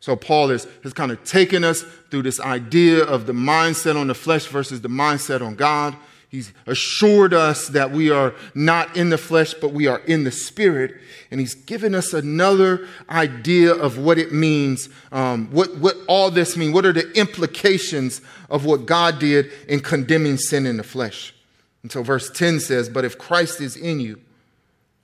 So 0.00 0.14
Paul 0.14 0.50
is, 0.50 0.66
has 0.84 0.92
kind 0.92 1.10
of 1.10 1.22
taken 1.24 1.64
us 1.64 1.82
through 2.10 2.22
this 2.22 2.40
idea 2.40 3.04
of 3.04 3.26
the 3.26 3.32
mindset 3.32 3.96
on 3.96 4.06
the 4.06 4.14
flesh 4.14 4.46
versus 4.46 4.80
the 4.80 4.88
mindset 4.88 5.44
on 5.44 5.56
God. 5.56 5.96
He's 6.28 6.52
assured 6.66 7.32
us 7.32 7.68
that 7.68 7.90
we 7.90 8.10
are 8.10 8.34
not 8.54 8.96
in 8.96 9.08
the 9.08 9.16
flesh, 9.16 9.54
but 9.54 9.72
we 9.72 9.86
are 9.86 10.00
in 10.00 10.24
the 10.24 10.30
spirit. 10.30 10.94
And 11.30 11.40
he's 11.40 11.54
given 11.54 11.94
us 11.94 12.12
another 12.12 12.86
idea 13.08 13.72
of 13.72 13.96
what 13.96 14.18
it 14.18 14.30
means, 14.30 14.90
um, 15.10 15.50
what, 15.50 15.78
what 15.78 15.96
all 16.06 16.30
this 16.30 16.54
means. 16.54 16.74
What 16.74 16.84
are 16.84 16.92
the 16.92 17.10
implications 17.12 18.20
of 18.50 18.66
what 18.66 18.84
God 18.84 19.18
did 19.18 19.50
in 19.68 19.80
condemning 19.80 20.36
sin 20.36 20.66
in 20.66 20.76
the 20.76 20.82
flesh? 20.82 21.34
And 21.82 21.90
so 21.90 22.02
verse 22.02 22.30
10 22.30 22.60
says, 22.60 22.90
But 22.90 23.06
if 23.06 23.16
Christ 23.16 23.62
is 23.62 23.74
in 23.74 23.98
you, 23.98 24.20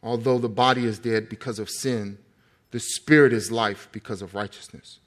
although 0.02 0.38
the 0.38 0.50
body 0.50 0.84
is 0.84 0.98
dead 0.98 1.30
because 1.30 1.58
of 1.58 1.70
sin, 1.70 2.18
the 2.70 2.80
spirit 2.80 3.32
is 3.32 3.50
life 3.50 3.88
because 3.92 4.20
of 4.20 4.34
righteousness. 4.34 4.98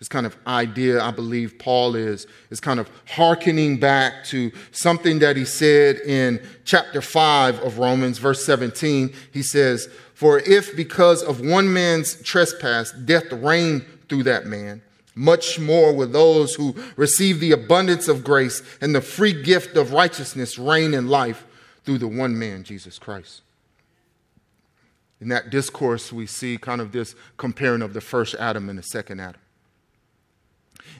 This 0.00 0.08
kind 0.08 0.24
of 0.24 0.34
idea, 0.46 1.02
I 1.02 1.10
believe 1.10 1.58
Paul 1.58 1.94
is, 1.94 2.26
is 2.48 2.58
kind 2.58 2.80
of 2.80 2.90
hearkening 3.06 3.78
back 3.78 4.24
to 4.24 4.50
something 4.72 5.18
that 5.18 5.36
he 5.36 5.44
said 5.44 5.96
in 5.96 6.42
chapter 6.64 7.02
5 7.02 7.60
of 7.60 7.78
Romans, 7.78 8.16
verse 8.16 8.44
17. 8.46 9.12
He 9.30 9.42
says, 9.42 9.90
For 10.14 10.38
if 10.38 10.74
because 10.74 11.22
of 11.22 11.42
one 11.42 11.70
man's 11.70 12.20
trespass 12.22 12.92
death 12.92 13.30
reigned 13.30 13.84
through 14.08 14.22
that 14.22 14.46
man, 14.46 14.80
much 15.14 15.58
more 15.58 15.94
will 15.94 16.08
those 16.08 16.54
who 16.54 16.74
receive 16.96 17.38
the 17.38 17.52
abundance 17.52 18.08
of 18.08 18.24
grace 18.24 18.62
and 18.80 18.94
the 18.94 19.02
free 19.02 19.42
gift 19.42 19.76
of 19.76 19.92
righteousness 19.92 20.58
reign 20.58 20.94
in 20.94 21.08
life 21.08 21.44
through 21.84 21.98
the 21.98 22.08
one 22.08 22.38
man, 22.38 22.64
Jesus 22.64 22.98
Christ. 22.98 23.42
In 25.20 25.28
that 25.28 25.50
discourse, 25.50 26.10
we 26.10 26.24
see 26.24 26.56
kind 26.56 26.80
of 26.80 26.92
this 26.92 27.14
comparing 27.36 27.82
of 27.82 27.92
the 27.92 28.00
first 28.00 28.34
Adam 28.36 28.70
and 28.70 28.78
the 28.78 28.82
second 28.82 29.20
Adam. 29.20 29.40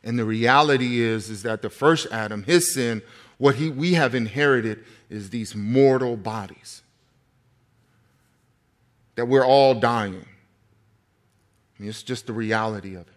And 0.03 0.19
the 0.19 0.25
reality 0.25 1.01
is, 1.01 1.31
is 1.31 1.43
that 1.43 1.62
the 1.62 1.71
first 1.71 2.07
Adam, 2.11 2.43
his 2.45 2.73
sin, 2.73 3.03
what 3.38 3.57
he, 3.57 3.71
we 3.71 3.95
have 3.95 4.14
inherited 4.14 4.85
is 5.09 5.31
these 5.31 5.55
mortal 5.55 6.16
bodies. 6.16 6.83
That 9.14 9.27
we're 9.27 9.45
all 9.45 9.75
dying. 9.75 10.27
I 11.79 11.83
mean, 11.83 11.88
it's 11.88 12.03
just 12.03 12.27
the 12.27 12.33
reality 12.33 12.95
of 12.95 13.03
it. 13.03 13.14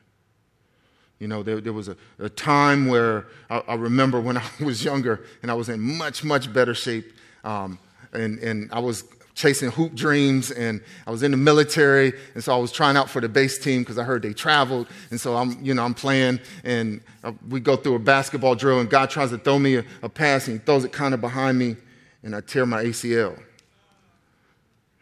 You 1.19 1.27
know, 1.27 1.43
there, 1.43 1.61
there 1.61 1.73
was 1.73 1.87
a, 1.87 1.95
a 2.19 2.29
time 2.29 2.87
where 2.87 3.27
I, 3.49 3.63
I, 3.67 3.75
remember 3.75 4.19
when 4.19 4.37
I 4.37 4.43
was 4.61 4.83
younger 4.83 5.25
and 5.41 5.49
I 5.49 5.53
was 5.53 5.69
in 5.69 5.79
much, 5.79 6.23
much 6.23 6.51
better 6.51 6.73
shape. 6.73 7.13
Um, 7.43 7.79
and, 8.11 8.39
and 8.39 8.69
I 8.71 8.79
was 8.79 9.03
chasing 9.35 9.71
hoop 9.71 9.95
dreams 9.95 10.51
and 10.51 10.81
I 11.07 11.11
was 11.11 11.23
in 11.23 11.31
the 11.31 11.37
military 11.37 12.13
and 12.35 12.43
so 12.43 12.53
I 12.53 12.57
was 12.57 12.71
trying 12.71 12.95
out 12.95 13.09
for 13.09 13.19
the 13.19 13.29
base 13.29 13.57
team 13.57 13.81
because 13.81 13.97
I 13.97 14.03
heard 14.03 14.21
they 14.21 14.33
traveled 14.33 14.87
and 15.09 15.19
so 15.19 15.35
I'm 15.35 15.63
you 15.63 15.73
know 15.73 15.83
I'm 15.83 15.95
playing 15.95 16.39
and 16.63 17.01
uh, 17.23 17.31
we 17.49 17.59
go 17.59 17.75
through 17.75 17.95
a 17.95 17.99
basketball 17.99 18.53
drill 18.55 18.79
and 18.79 18.89
God 18.89 19.09
tries 19.09 19.31
to 19.31 19.39
throw 19.39 19.57
me 19.57 19.77
a, 19.77 19.85
a 20.03 20.09
pass 20.09 20.47
and 20.47 20.59
he 20.59 20.65
throws 20.65 20.83
it 20.83 20.91
kind 20.91 21.13
of 21.13 21.21
behind 21.21 21.57
me 21.57 21.75
and 22.21 22.35
I 22.35 22.41
tear 22.41 22.65
my 22.65 22.83
ACL 22.83 23.35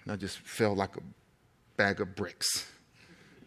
and 0.04 0.14
I 0.14 0.16
just 0.16 0.38
felt 0.40 0.78
like 0.78 0.96
a 0.96 1.02
bag 1.76 2.00
of 2.00 2.16
bricks. 2.16 2.68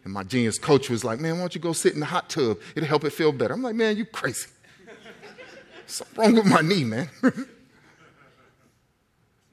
And 0.03 0.13
my 0.13 0.23
genius 0.23 0.59
coach 0.59 0.89
was 0.89 1.03
like 1.03 1.19
man 1.19 1.33
why 1.33 1.39
don't 1.39 1.55
you 1.55 1.61
go 1.61 1.73
sit 1.73 1.95
in 1.95 1.99
the 1.99 2.05
hot 2.05 2.29
tub? 2.29 2.59
It'll 2.75 2.87
help 2.87 3.05
it 3.05 3.09
feel 3.11 3.31
better. 3.31 3.55
I'm 3.55 3.63
like 3.63 3.75
man 3.75 3.97
you 3.97 4.05
crazy. 4.05 4.49
Something 5.87 6.23
wrong 6.23 6.35
with 6.35 6.45
my 6.45 6.61
knee 6.61 6.83
man 6.83 7.09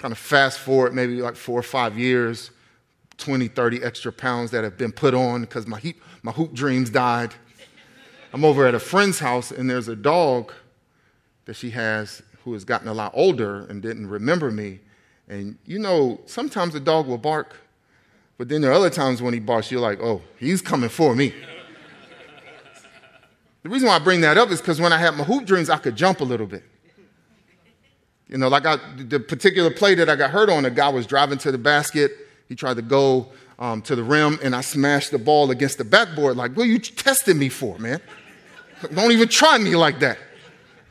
kind 0.03 0.11
of 0.11 0.19
fast 0.19 0.59
forward 0.59 0.93
maybe 0.93 1.23
like 1.23 1.37
four 1.37 1.57
or 1.57 1.63
five 1.63 1.97
years, 1.97 2.51
20, 3.19 3.47
30 3.47 3.85
extra 3.85 4.13
pounds 4.13 4.51
that 4.51 4.65
have 4.65 4.77
been 4.77 4.91
put 4.91 5.15
on 5.15 5.43
because 5.43 5.65
my, 5.69 5.81
my 6.25 6.33
hoop 6.33 6.53
dreams 6.53 6.91
died. 6.91 7.33
I'm 8.33 8.45
over 8.45 8.67
at 8.67 8.75
a 8.75 8.81
friend's 8.81 9.21
house 9.21 9.53
and 9.53 9.71
there's 9.71 9.87
a 9.87 9.95
dog 9.95 10.53
that 11.45 11.55
she 11.55 11.71
has 11.71 12.21
who 12.43 12.53
has 12.55 12.65
gotten 12.65 12.89
a 12.89 12.93
lot 12.93 13.13
older 13.15 13.65
and 13.67 13.81
didn't 13.81 14.09
remember 14.09 14.51
me. 14.51 14.81
And 15.29 15.57
you 15.67 15.79
know, 15.79 16.21
sometimes 16.27 16.73
the 16.73 16.81
dog 16.81 17.07
will 17.07 17.17
bark, 17.17 17.55
but 18.39 18.49
then 18.49 18.61
there 18.61 18.73
are 18.73 18.75
other 18.75 18.91
times 18.91 19.23
when 19.23 19.33
he 19.33 19.39
barks, 19.39 19.71
you're 19.71 19.81
like, 19.81 20.01
oh, 20.03 20.21
he's 20.37 20.61
coming 20.61 20.89
for 20.89 21.15
me. 21.15 21.33
the 23.63 23.69
reason 23.69 23.87
why 23.87 23.95
I 23.95 24.01
bring 24.01 24.21
that 24.23 24.37
up 24.37 24.51
is 24.51 24.61
because 24.61 24.81
when 24.81 24.93
I 24.93 24.99
had 24.99 25.15
my 25.15 25.23
hoop 25.23 25.45
dreams, 25.45 25.71
I 25.71 25.79
could 25.79 25.95
jump 25.95 26.21
a 26.21 26.25
little 26.25 26.49
bit. 26.49 26.65
You 28.33 28.39
know, 28.39 28.49
like 28.49 28.65
I, 28.65 28.79
the 28.97 29.21
particular 29.21 29.71
play 29.71 29.95
that 29.95 30.09
I 30.09 30.17
got 30.17 30.31
hurt 30.31 30.49
on, 30.49 30.65
a 30.65 30.71
guy 30.71 30.89
was 30.89 31.07
driving 31.07 31.37
to 31.37 31.53
the 31.53 31.59
basket. 31.59 32.13
He 32.49 32.55
tried 32.55 32.77
to 32.77 32.83
go 32.83 33.29
um, 33.59 33.83
to 33.83 33.95
the 33.95 34.03
rim, 34.03 34.39
and 34.43 34.57
I 34.57 34.63
smashed 34.63 35.11
the 35.11 35.19
ball 35.19 35.51
against 35.51 35.77
the 35.77 35.85
backboard. 35.85 36.39
Like, 36.39 36.57
what 36.57 36.63
are 36.63 36.71
you 36.71 36.79
testing 36.79 37.39
me 37.39 37.51
for, 37.51 37.79
man? 37.79 38.01
Don't 38.95 39.13
even 39.13 39.29
try 39.29 39.59
me 39.59 39.77
like 39.77 40.01
that. 40.01 40.19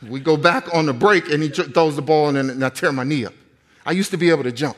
We 0.08 0.19
go 0.19 0.38
back 0.38 0.71
on 0.71 0.86
the 0.86 0.93
break, 0.93 1.32
and 1.32 1.41
he 1.41 1.49
throws 1.49 1.95
the 1.95 2.04
ball, 2.04 2.30
and, 2.30 2.38
and 2.51 2.63
I 2.63 2.69
tear 2.69 2.91
my 2.91 3.04
knee 3.04 3.25
up. 3.25 3.34
I 3.88 3.93
used 3.93 4.12
to 4.12 4.17
be 4.17 4.30
able 4.30 4.43
to 4.43 4.51
jump. 4.51 4.77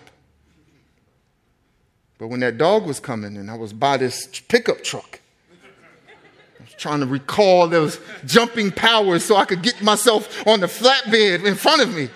But 2.17 2.30
when 2.30 2.39
that 2.39 2.58
dog 2.58 2.86
was 2.86 3.02
coming, 3.02 3.36
and 3.36 3.52
I 3.52 3.56
was 3.56 3.73
by 3.73 3.97
this 3.97 4.39
pickup 4.47 4.86
truck, 4.86 5.19
I 5.52 6.63
was 6.63 6.73
trying 6.78 7.02
to 7.02 7.08
recall 7.08 7.67
those 7.67 7.99
jumping 8.26 8.71
powers 8.71 9.26
so 9.26 9.36
I 9.36 9.43
could 9.43 9.62
get 9.62 9.82
myself 9.82 10.47
on 10.47 10.62
the 10.62 10.67
flatbed 10.67 11.43
in 11.43 11.56
front 11.56 11.82
of 11.82 11.93
me. 11.93 12.08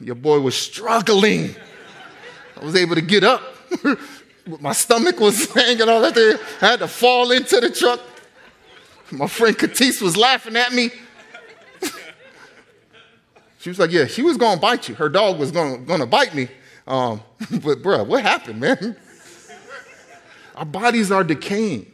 Your 0.00 0.14
boy 0.14 0.40
was 0.40 0.54
struggling. 0.54 1.54
I 2.60 2.64
was 2.64 2.76
able 2.76 2.94
to 2.94 3.00
get 3.00 3.24
up. 3.24 3.42
My 4.60 4.72
stomach 4.72 5.20
was 5.20 5.52
hanging 5.52 5.88
all 5.88 6.00
that 6.00 6.14
there. 6.14 6.38
I 6.62 6.66
had 6.66 6.78
to 6.80 6.88
fall 6.88 7.30
into 7.32 7.60
the 7.60 7.70
truck. 7.70 8.00
My 9.10 9.26
friend 9.26 9.56
Katis 9.56 10.00
was 10.00 10.16
laughing 10.16 10.56
at 10.56 10.72
me. 10.72 10.90
She 13.60 13.70
was 13.70 13.80
like, 13.80 13.90
Yeah, 13.90 14.06
she 14.06 14.22
was 14.22 14.36
going 14.36 14.54
to 14.54 14.60
bite 14.60 14.88
you. 14.88 14.94
Her 14.94 15.08
dog 15.08 15.36
was 15.36 15.50
going 15.50 15.84
to 15.84 16.06
bite 16.06 16.32
me. 16.32 16.48
Um, 16.86 17.20
but, 17.50 17.82
bruh, 17.82 18.06
what 18.06 18.22
happened, 18.22 18.60
man? 18.60 18.96
Our 20.54 20.64
bodies 20.64 21.10
are 21.10 21.24
decaying. 21.24 21.92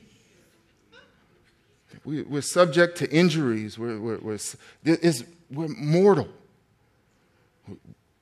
We, 2.05 2.21
are 2.21 2.43
subject 2.43 2.99
to 2.99 3.11
injuries. 3.11 3.79
We're, 3.79 3.99
we're, 3.99 4.19
we're, 4.19 4.39
we're 5.51 5.69
mortal. 5.69 6.29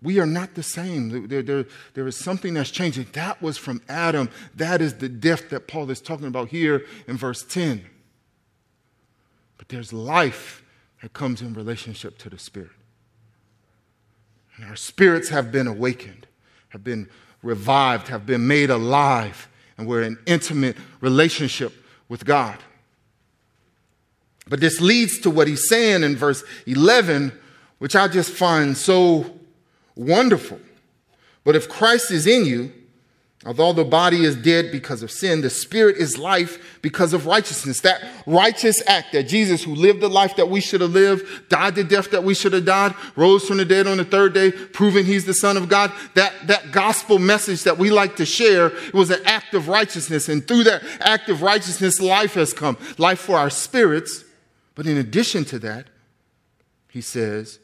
We 0.03 0.19
are 0.19 0.27
not 0.27 0.55
the 0.55 0.63
same. 0.63 1.29
There, 1.29 1.43
there, 1.43 1.67
there 1.95 2.07
is 2.09 2.17
something 2.17 2.55
that's 2.55 2.71
changing. 2.71 3.07
That 3.13 3.41
was 3.41 3.57
from 3.57 3.83
Adam. 3.89 4.31
That 4.57 4.81
is 4.83 4.95
the 4.95 5.09
death 5.09 5.51
that 5.51 5.69
Paul 5.69 5.91
is 5.91 6.01
talking 6.01 6.27
about 6.27 6.49
here 6.49 6.85
in 7.07 7.17
verse 7.17 7.45
10. 7.45 7.85
But 9.59 9.69
there's 9.69 9.93
life 9.93 10.65
that 11.03 11.13
comes 11.13 11.41
in 11.41 11.55
relationship 11.55 12.19
to 12.19 12.29
the 12.29 12.39
Spirit. 12.39 12.71
And 14.57 14.67
our 14.67 14.77
spirits 14.77 15.29
have 15.29 15.53
been 15.53 15.69
awakened, 15.69 16.27
have 16.71 16.83
been 16.83 17.09
revived, 17.43 18.09
have 18.09 18.27
been 18.27 18.47
made 18.47 18.71
alive, 18.71 19.49
and 19.79 19.87
we're 19.87 20.03
in 20.03 20.19
intimate 20.27 20.77
relationship 21.01 21.73
with 22.09 22.25
God. 22.25 22.59
But 24.49 24.61
this 24.61 24.81
leads 24.81 25.21
to 25.21 25.31
what 25.31 25.47
he's 25.47 25.69
saying 25.69 26.03
in 26.03 26.17
verse 26.17 26.43
11, 26.67 27.33
which 27.79 27.95
I 27.95 28.09
just 28.09 28.31
find 28.31 28.77
so 28.77 29.39
Wonderful. 29.95 30.61
But 31.45 31.57
if 31.57 31.69
Christ 31.69 32.11
is 32.11 32.27
in 32.27 32.45
you, 32.47 32.73
although 33.45 33.73
the 33.73 33.85
body 33.85 34.25
is 34.25 34.37
dead 34.37 34.71
because 34.71 35.03
of 35.03 35.11
sin, 35.11 35.41
the 35.41 35.51
spirit 35.51 35.97
is 35.97 36.17
life 36.17 36.79
because 36.81 37.13
of 37.13 37.27
righteousness. 37.27 37.81
That 37.81 38.03
righteous 38.27 38.81
act 38.87 39.13
that 39.13 39.25
Jesus, 39.25 39.65
who 39.65 39.75
lived 39.75 40.01
the 40.01 40.09
life 40.09 40.37
that 40.37 40.49
we 40.49 40.61
should 40.61 40.81
have 40.81 40.93
lived, 40.93 41.49
died 41.49 41.75
the 41.75 41.83
death 41.83 42.13
that 42.13 42.23
we 42.23 42.35
should 42.35 42.53
have 42.53 42.65
died, 42.65 42.95
rose 43.17 43.45
from 43.45 43.57
the 43.57 43.65
dead 43.65 43.87
on 43.89 43.97
the 43.97 44.05
third 44.05 44.35
day, 44.35 44.53
proving 44.53 45.05
he's 45.05 45.25
the 45.25 45.35
Son 45.35 45.57
of 45.57 45.69
God, 45.69 45.93
that, 46.15 46.33
that 46.47 46.71
gospel 46.71 47.19
message 47.19 47.65
that 47.65 47.79
we 47.79 47.91
like 47.91 48.17
to 48.17 48.27
share, 48.27 48.67
it 48.67 48.95
was 48.95 49.11
an 49.11 49.21
act 49.25 49.55
of 49.55 49.69
righteousness. 49.69 50.29
And 50.29 50.47
through 50.47 50.65
that 50.65 50.83
act 51.01 51.29
of 51.29 51.43
righteousness, 51.43 52.01
life 52.01 52.35
has 52.35 52.53
come. 52.53 52.79
Life 52.99 53.19
for 53.19 53.37
our 53.37 53.51
spirits. 53.51 54.25
But 54.75 54.87
in 54.87 54.97
addition 54.97 55.45
to 55.47 55.59
that, 55.59 55.89
he 56.89 57.01
says, 57.01 57.59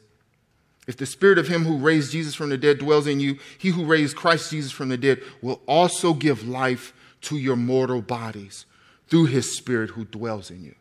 if 0.89 0.97
the 0.97 1.05
spirit 1.05 1.37
of 1.37 1.47
him 1.47 1.65
who 1.65 1.77
raised 1.77 2.13
Jesus 2.13 2.33
from 2.33 2.49
the 2.49 2.57
dead 2.57 2.79
dwells 2.79 3.05
in 3.05 3.19
you, 3.19 3.37
he 3.59 3.69
who 3.69 3.85
raised 3.85 4.15
Christ 4.15 4.49
Jesus 4.49 4.71
from 4.71 4.89
the 4.89 4.97
dead 4.97 5.21
will 5.39 5.61
also 5.67 6.15
give 6.15 6.47
life 6.47 6.93
to 7.21 7.37
your 7.37 7.55
mortal 7.55 8.01
bodies 8.01 8.65
through 9.07 9.25
his 9.25 9.55
spirit 9.55 9.91
who 9.91 10.03
dwells 10.03 10.49
in 10.49 10.63
you. 10.63 10.73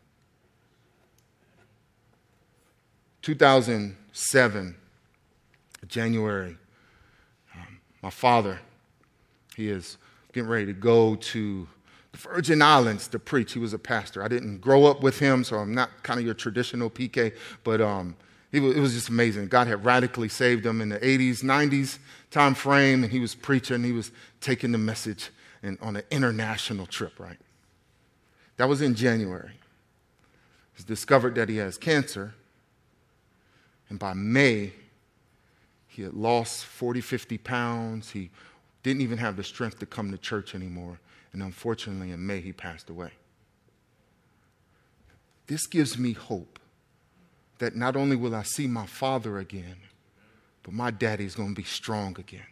2007, 3.21 4.77
January, 5.87 6.57
um, 7.55 7.79
my 8.01 8.09
father, 8.09 8.61
he 9.57 9.69
is 9.69 9.99
getting 10.33 10.49
ready 10.49 10.65
to 10.65 10.73
go 10.73 11.17
to 11.17 11.69
the 12.13 12.19
Virgin 12.19 12.63
Islands 12.63 13.09
to 13.09 13.19
preach. 13.19 13.53
He 13.53 13.59
was 13.59 13.75
a 13.75 13.79
pastor. 13.79 14.23
I 14.23 14.29
didn't 14.29 14.63
grow 14.63 14.87
up 14.87 15.03
with 15.03 15.19
him, 15.19 15.45
so 15.45 15.59
I'm 15.59 15.75
not 15.75 16.03
kind 16.03 16.19
of 16.19 16.25
your 16.25 16.35
traditional 16.35 16.89
PK, 16.89 17.35
but 17.63 17.83
um, 17.83 18.17
it 18.51 18.61
was 18.61 18.95
just 18.95 19.11
amazing. 19.11 19.49
God 19.49 19.67
had 19.67 19.85
radically 19.85 20.29
saved 20.29 20.65
him 20.65 20.81
in 20.81 20.89
the 20.89 20.99
80s, 20.99 21.43
90s 21.43 21.99
time 22.31 22.55
frame, 22.55 23.05
and 23.05 23.13
he 23.13 23.21
was 23.21 23.35
preaching. 23.35 23.85
He 23.85 23.93
was 23.93 24.11
taking 24.41 24.73
the 24.73 24.79
message 24.79 25.31
in, 25.63 25.79
on 25.83 25.97
an 25.97 26.03
international 26.11 26.87
trip, 26.87 27.19
right? 27.19 27.39
That 28.57 28.69
was 28.69 28.81
in 28.81 28.95
January. 28.95 29.53
It's 30.75 30.85
discovered 30.85 31.35
that 31.35 31.49
he 31.49 31.57
has 31.57 31.77
cancer, 31.77 32.35
and 33.89 33.99
by 33.99 34.15
May, 34.15 34.73
he 35.87 36.03
had 36.03 36.15
lost 36.15 36.65
40, 36.65 37.01
50 37.01 37.39
pounds. 37.39 38.11
He 38.11 38.31
didn't 38.83 39.03
even 39.03 39.19
have 39.19 39.37
the 39.37 39.45
strength 39.45 39.79
to 39.81 39.87
come 39.87 40.11
to 40.13 40.19
church 40.19 40.55
anymore. 40.55 41.01
And 41.33 41.43
unfortunately, 41.43 42.13
in 42.13 42.25
May, 42.25 42.41
he 42.41 42.53
passed 42.53 42.89
away. 42.89 43.11
This 45.47 45.67
gives 45.67 45.99
me 45.99 46.13
hope 46.13 46.59
that 47.59 47.77
not 47.77 47.97
only 47.97 48.17
will 48.17 48.35
I 48.35 48.43
see 48.43 48.67
my 48.67 48.87
father 48.87 49.39
again, 49.39 49.77
but 50.63 50.75
my 50.75 50.91
daddy's 50.91 51.35
going 51.35 51.51
to 51.51 51.55
be 51.55 51.65
strong 51.65 52.17
again. 52.19 52.47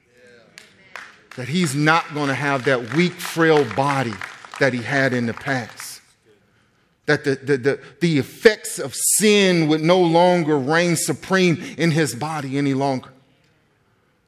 That 1.36 1.48
he's 1.48 1.74
not 1.74 2.12
going 2.14 2.28
to 2.28 2.34
have 2.34 2.64
that 2.64 2.94
weak, 2.94 3.12
frail 3.12 3.64
body 3.74 4.14
that 4.58 4.72
he 4.72 4.80
had 4.80 5.12
in 5.12 5.26
the 5.26 5.34
past. 5.34 6.00
That 7.04 7.24
the, 7.24 7.36
the, 7.36 7.56
the, 7.58 7.80
the 8.00 8.18
effects 8.18 8.78
of 8.78 8.94
sin 8.94 9.68
would 9.68 9.82
no 9.82 10.00
longer 10.00 10.58
reign 10.58 10.96
supreme 10.96 11.62
in 11.76 11.90
his 11.90 12.14
body 12.14 12.58
any 12.58 12.74
longer 12.74 13.10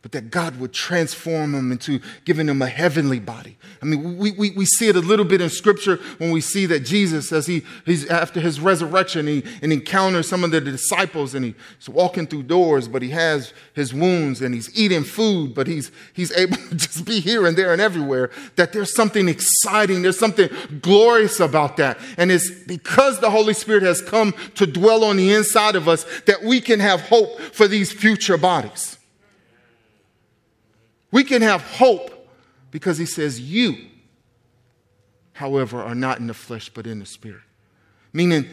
but 0.09 0.12
that 0.12 0.31
God 0.31 0.59
would 0.59 0.73
transform 0.73 1.55
him 1.55 1.71
into 1.71 2.01
giving 2.25 2.49
him 2.49 2.62
a 2.62 2.66
heavenly 2.66 3.18
body. 3.18 3.59
I 3.83 3.85
mean, 3.85 4.16
we, 4.16 4.31
we, 4.33 4.51
we 4.53 4.64
see 4.64 4.88
it 4.88 4.97
a 4.97 5.01
little 5.01 5.25
bit 5.25 5.42
in 5.42 5.51
scripture 5.51 5.97
when 6.16 6.31
we 6.31 6.40
see 6.40 6.64
that 6.66 6.81
Jesus, 6.81 7.31
as 7.31 7.47
he, 7.47 7.62
he's 7.85 8.09
after 8.09 8.40
his 8.40 8.59
resurrection, 8.59 9.27
he 9.27 9.44
and 9.61 9.71
encounters 9.71 10.27
some 10.27 10.44
of 10.44 10.51
the 10.51 10.62
disciples 10.62 11.35
and 11.35 11.44
he's 11.44 11.88
walking 11.88 12.27
through 12.27 12.44
doors, 12.44 12.88
but 12.88 13.03
he 13.03 13.11
has 13.11 13.53
his 13.75 13.92
wounds 13.92 14.40
and 14.40 14.55
he's 14.55 14.77
eating 14.79 15.05
food, 15.05 15.55
but 15.55 15.66
he's, 15.66 15.90
he's 16.14 16.33
able 16.33 16.57
to 16.68 16.75
just 16.75 17.05
be 17.05 17.21
here 17.21 17.47
and 17.47 17.57
there 17.57 17.73
and 17.73 17.81
everywhere. 17.81 18.31
That 18.57 18.73
there's 18.73 18.94
something 18.94 19.29
exciting, 19.29 20.03
there's 20.03 20.18
something 20.18 20.49
glorious 20.81 21.38
about 21.38 21.77
that. 21.77 21.99
And 22.16 22.33
it's 22.33 22.51
because 22.51 23.21
the 23.21 23.31
Holy 23.31 23.55
Spirit 23.55 23.83
has 23.83 24.01
come 24.01 24.33
to 24.55 24.66
dwell 24.66 25.05
on 25.05 25.18
the 25.18 25.33
inside 25.33 25.77
of 25.77 25.87
us 25.87 26.07
that 26.23 26.42
we 26.42 26.61
can 26.61 26.81
have 26.81 27.03
hope 27.03 27.40
for 27.40 27.68
these 27.68 27.92
future 27.92 28.38
bodies. 28.38 28.97
We 31.11 31.25
can 31.25 31.42
have 31.42 31.62
hope 31.62 32.29
because 32.71 32.99
he 32.99 33.07
says, 33.07 33.40
You, 33.40 33.77
however, 35.33 35.83
are 35.83 35.94
not 35.94 36.18
in 36.18 36.27
the 36.27 36.35
flesh 36.35 36.68
but 36.68 36.87
in 36.87 36.99
the 36.99 37.07
spirit. 37.07 37.42
Meaning, 38.12 38.47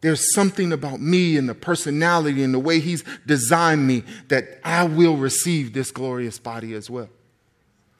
there's 0.00 0.32
something 0.32 0.72
about 0.72 1.00
me 1.00 1.36
and 1.36 1.48
the 1.48 1.54
personality 1.54 2.42
and 2.44 2.54
the 2.54 2.58
way 2.58 2.78
he's 2.78 3.02
designed 3.26 3.86
me 3.86 4.04
that 4.28 4.60
I 4.62 4.84
will 4.84 5.16
receive 5.16 5.72
this 5.72 5.90
glorious 5.90 6.38
body 6.38 6.74
as 6.74 6.88
well. 6.88 7.08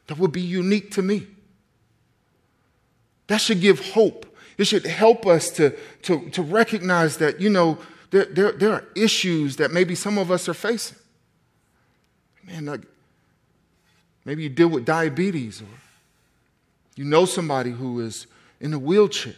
That 0.06 0.18
will 0.18 0.28
be 0.28 0.40
unique 0.40 0.92
to 0.92 1.02
me. 1.02 1.26
That 3.26 3.38
should 3.38 3.60
give 3.60 3.92
hope. 3.92 4.26
It 4.58 4.66
should 4.66 4.86
help 4.86 5.26
us 5.26 5.50
to, 5.50 5.76
to, 6.02 6.30
to 6.30 6.42
recognize 6.42 7.16
that, 7.18 7.40
you 7.40 7.50
know, 7.50 7.78
there, 8.10 8.24
there, 8.24 8.52
there 8.52 8.72
are 8.72 8.84
issues 8.94 9.56
that 9.56 9.72
maybe 9.72 9.94
some 9.94 10.18
of 10.18 10.30
us 10.30 10.48
are 10.48 10.54
facing. 10.54 10.98
Man, 12.44 12.66
like, 12.66 12.80
Maybe 14.28 14.42
you 14.42 14.50
deal 14.50 14.68
with 14.68 14.84
diabetes 14.84 15.62
or 15.62 15.68
you 16.96 17.04
know 17.06 17.24
somebody 17.24 17.70
who 17.70 18.00
is 18.00 18.26
in 18.60 18.74
a 18.74 18.78
wheelchair. 18.78 19.32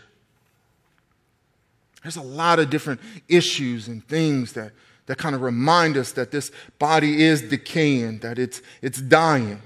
There's 2.03 2.17
a 2.17 2.23
lot 2.23 2.59
of 2.59 2.71
different 2.71 3.01
issues 3.29 3.87
and 3.87 4.05
things 4.09 4.55
that, 4.55 4.73
that 5.07 5.17
kind 5.17 5.37
of 5.37 5.43
remind 5.43 5.97
us 5.97 6.11
that 6.15 6.33
this 6.33 6.51
body 6.81 7.23
is 7.23 7.41
decaying, 7.41 8.19
that 8.19 8.37
it's, 8.37 8.63
it's 8.83 9.01
dying. 9.01 9.63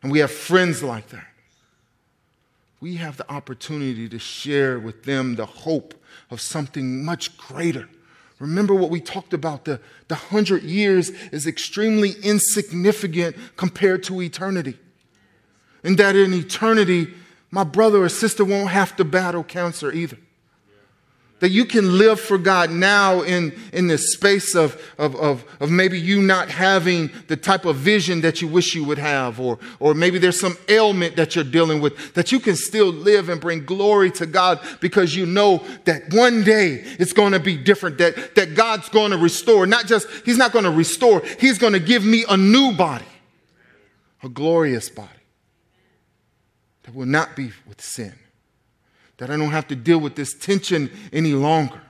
And 0.00 0.12
we 0.12 0.20
have 0.20 0.30
friends 0.30 0.80
like 0.80 1.08
that. 1.08 1.26
We 2.80 2.94
have 2.94 3.16
the 3.16 3.28
opportunity 3.28 4.08
to 4.08 4.18
share 4.20 4.78
with 4.78 5.02
them 5.02 5.34
the 5.34 5.46
hope 5.46 5.92
of 6.30 6.40
something 6.40 7.04
much 7.04 7.36
greater 7.36 7.88
Remember 8.38 8.74
what 8.74 8.90
we 8.90 9.00
talked 9.00 9.32
about 9.32 9.64
the, 9.64 9.80
the 10.08 10.14
hundred 10.14 10.62
years 10.62 11.10
is 11.32 11.46
extremely 11.46 12.12
insignificant 12.22 13.36
compared 13.56 14.02
to 14.04 14.20
eternity. 14.20 14.78
And 15.82 15.96
that 15.98 16.16
in 16.16 16.34
eternity, 16.34 17.14
my 17.50 17.64
brother 17.64 18.02
or 18.02 18.08
sister 18.08 18.44
won't 18.44 18.70
have 18.70 18.96
to 18.96 19.04
battle 19.04 19.42
cancer 19.42 19.90
either. 19.90 20.18
That 21.40 21.50
you 21.50 21.66
can 21.66 21.98
live 21.98 22.18
for 22.18 22.38
God 22.38 22.70
now 22.70 23.20
in, 23.20 23.54
in 23.72 23.88
the 23.88 23.98
space 23.98 24.54
of, 24.54 24.80
of, 24.96 25.14
of, 25.16 25.44
of, 25.60 25.70
maybe 25.70 26.00
you 26.00 26.22
not 26.22 26.48
having 26.48 27.10
the 27.28 27.36
type 27.36 27.66
of 27.66 27.76
vision 27.76 28.22
that 28.22 28.40
you 28.40 28.48
wish 28.48 28.74
you 28.74 28.84
would 28.84 28.96
have, 28.96 29.38
or, 29.38 29.58
or 29.78 29.92
maybe 29.92 30.18
there's 30.18 30.40
some 30.40 30.56
ailment 30.70 31.16
that 31.16 31.34
you're 31.34 31.44
dealing 31.44 31.82
with, 31.82 32.14
that 32.14 32.32
you 32.32 32.40
can 32.40 32.56
still 32.56 32.86
live 32.88 33.28
and 33.28 33.38
bring 33.38 33.66
glory 33.66 34.10
to 34.12 34.24
God 34.24 34.60
because 34.80 35.14
you 35.14 35.26
know 35.26 35.62
that 35.84 36.14
one 36.14 36.42
day 36.42 36.82
it's 36.98 37.12
going 37.12 37.32
to 37.32 37.40
be 37.40 37.58
different, 37.58 37.98
that, 37.98 38.34
that 38.34 38.54
God's 38.54 38.88
going 38.88 39.10
to 39.10 39.18
restore. 39.18 39.66
Not 39.66 39.86
just, 39.86 40.08
He's 40.24 40.38
not 40.38 40.52
going 40.52 40.64
to 40.64 40.70
restore, 40.70 41.22
He's 41.38 41.58
going 41.58 41.74
to 41.74 41.80
give 41.80 42.02
me 42.02 42.24
a 42.30 42.36
new 42.38 42.72
body, 42.72 43.04
a 44.22 44.30
glorious 44.30 44.88
body 44.88 45.10
that 46.84 46.94
will 46.94 47.04
not 47.04 47.36
be 47.36 47.52
with 47.68 47.82
sin 47.82 48.14
that 49.18 49.30
I 49.30 49.36
don't 49.36 49.50
have 49.50 49.68
to 49.68 49.76
deal 49.76 49.98
with 49.98 50.14
this 50.14 50.34
tension 50.34 50.90
any 51.12 51.32
longer 51.32 51.80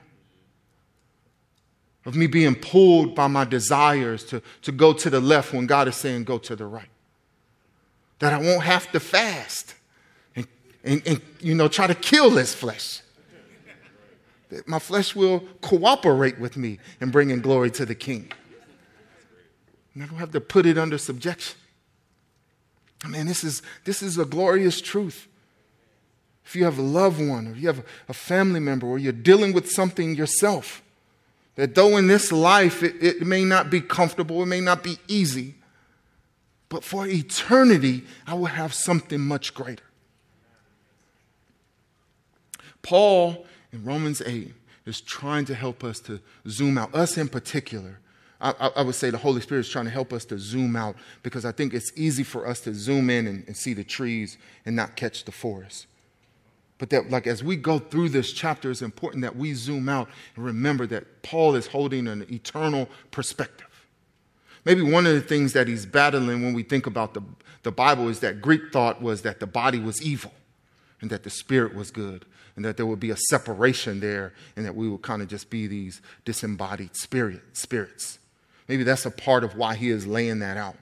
of 2.05 2.15
me 2.15 2.25
being 2.25 2.55
pulled 2.55 3.13
by 3.13 3.27
my 3.27 3.43
desires 3.43 4.23
to, 4.23 4.41
to 4.61 4.71
go 4.71 4.93
to 4.93 5.09
the 5.09 5.19
left 5.19 5.53
when 5.53 5.67
God 5.67 5.89
is 5.89 5.97
saying 5.97 6.23
go 6.23 6.37
to 6.37 6.55
the 6.55 6.65
right. 6.65 6.87
That 8.19 8.33
I 8.33 8.37
won't 8.37 8.63
have 8.63 8.89
to 8.93 8.99
fast 9.01 9.75
and, 10.33 10.47
and, 10.85 11.01
and 11.05 11.21
you 11.41 11.53
know, 11.53 11.67
try 11.67 11.85
to 11.85 11.93
kill 11.93 12.29
this 12.29 12.55
flesh. 12.55 13.01
That 14.49 14.65
my 14.69 14.79
flesh 14.79 15.13
will 15.15 15.41
cooperate 15.61 16.39
with 16.39 16.55
me 16.55 16.79
in 17.01 17.11
bringing 17.11 17.41
glory 17.41 17.71
to 17.71 17.85
the 17.85 17.93
King. 17.95 18.31
And 19.93 20.03
I 20.03 20.05
don't 20.05 20.19
have 20.19 20.31
to 20.31 20.39
put 20.39 20.65
it 20.65 20.77
under 20.77 20.97
subjection. 20.97 21.57
I 23.03 23.09
mean, 23.09 23.25
this 23.25 23.43
is, 23.43 23.61
this 23.83 24.01
is 24.01 24.17
a 24.17 24.23
glorious 24.23 24.79
truth. 24.79 25.27
If 26.47 26.55
you 26.55 26.63
have 26.63 26.77
a 26.77 26.81
loved 26.81 27.19
one, 27.19 27.45
or 27.49 27.55
you 27.55 27.67
have 27.67 27.83
a 28.07 28.13
family 28.13 28.61
member, 28.61 28.87
or 28.87 28.97
you're 28.97 29.11
dealing 29.11 29.51
with 29.51 29.69
something 29.69 30.15
yourself, 30.15 30.81
that 31.55 31.75
though 31.75 31.97
in 31.97 32.07
this 32.07 32.31
life 32.31 32.83
it, 32.83 32.95
it 33.03 33.21
may 33.21 33.43
not 33.43 33.69
be 33.69 33.81
comfortable, 33.81 34.41
it 34.41 34.45
may 34.45 34.61
not 34.61 34.81
be 34.81 34.97
easy, 35.09 35.55
but 36.69 36.85
for 36.85 37.05
eternity, 37.05 38.05
I 38.25 38.35
will 38.35 38.45
have 38.45 38.73
something 38.73 39.19
much 39.19 39.53
greater. 39.53 39.83
Paul 42.81 43.45
in 43.73 43.83
Romans 43.83 44.21
8 44.25 44.53
is 44.85 45.01
trying 45.01 45.43
to 45.45 45.53
help 45.53 45.83
us 45.83 45.99
to 46.01 46.21
zoom 46.47 46.77
out, 46.77 46.95
us 46.95 47.17
in 47.17 47.27
particular. 47.27 47.99
I, 48.39 48.71
I, 48.73 48.83
would 48.83 48.95
say 48.95 49.09
the 49.09 49.17
Holy 49.17 49.41
Spirit 49.41 49.61
is 49.61 49.69
trying 49.69 49.85
to 49.85 49.91
help 49.91 50.13
us 50.13 50.23
to 50.25 50.39
zoom 50.39 50.77
out 50.77 50.95
because 51.23 51.43
I 51.43 51.51
think 51.51 51.73
it's 51.73 51.91
easy 51.97 52.23
for 52.23 52.47
us 52.47 52.61
to 52.61 52.73
zoom 52.73 53.09
in 53.09 53.27
and, 53.27 53.43
and 53.47 53.57
see 53.57 53.73
the 53.73 53.83
trees 53.83 54.37
and 54.65 54.77
not 54.77 54.95
catch 54.95 55.25
the 55.25 55.31
forest. 55.33 55.87
But 56.77 56.91
that, 56.91 57.09
like, 57.09 57.25
as 57.25 57.43
we 57.43 57.55
go 57.55 57.79
through 57.79 58.09
this 58.09 58.31
chapter, 58.31 58.69
it's 58.69 58.81
important 58.81 59.23
that 59.23 59.35
we 59.35 59.53
zoom 59.53 59.89
out 59.89 60.09
and 60.35 60.45
remember 60.45 60.85
that 60.87 61.23
Paul 61.23 61.55
is 61.55 61.67
holding 61.67 62.07
an 62.07 62.25
eternal 62.31 62.87
perspective. 63.09 63.67
Maybe 64.63 64.81
one 64.81 65.07
of 65.07 65.13
the 65.13 65.21
things 65.21 65.53
that 65.53 65.67
he's 65.67 65.85
battling 65.85 66.43
when 66.43 66.53
we 66.53 66.61
think 66.61 66.85
about 66.85 67.13
the, 67.13 67.23
the 67.63 67.71
Bible 67.71 68.09
is 68.09 68.19
that 68.19 68.41
Greek 68.41 68.71
thought 68.71 69.01
was 69.01 69.21
that 69.23 69.39
the 69.39 69.47
body 69.47 69.79
was 69.79 70.01
evil 70.01 70.33
and 71.01 71.09
that 71.09 71.23
the 71.23 71.29
spirit 71.29 71.73
was 71.73 71.89
good 71.89 72.25
and 72.55 72.65
that 72.65 72.75
there 72.75 72.85
would 72.85 72.99
be 72.99 73.11
a 73.11 73.17
separation 73.29 73.99
there 73.99 74.33
and 74.55 74.65
that 74.65 74.75
we 74.75 74.89
would 74.89 75.01
kind 75.01 75.21
of 75.21 75.27
just 75.27 75.49
be 75.49 75.67
these 75.67 76.01
disembodied 76.25 76.95
spirit, 76.95 77.41
spirits. 77.53 78.19
Maybe 78.67 78.83
that's 78.83 79.05
a 79.05 79.11
part 79.11 79.43
of 79.43 79.55
why 79.55 79.75
he 79.75 79.89
is 79.89 80.05
laying 80.05 80.39
that 80.39 80.57
out. 80.57 80.75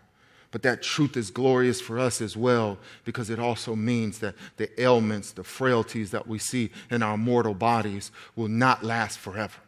But 0.56 0.62
that 0.62 0.82
truth 0.82 1.18
is 1.18 1.32
glorious 1.32 1.82
for 1.82 2.00
us 2.00 2.22
as 2.22 2.38
well 2.38 2.78
because 3.04 3.30
it 3.30 3.40
also 3.40 3.76
means 3.76 4.20
that 4.20 4.36
the 4.56 4.82
ailments, 4.82 5.34
the 5.34 5.44
frailties 5.44 6.12
that 6.12 6.28
we 6.28 6.40
see 6.40 6.72
in 6.90 7.04
our 7.04 7.18
mortal 7.18 7.54
bodies 7.54 8.10
will 8.38 8.48
not 8.48 8.82
last 8.82 9.20
forever. 9.20 9.60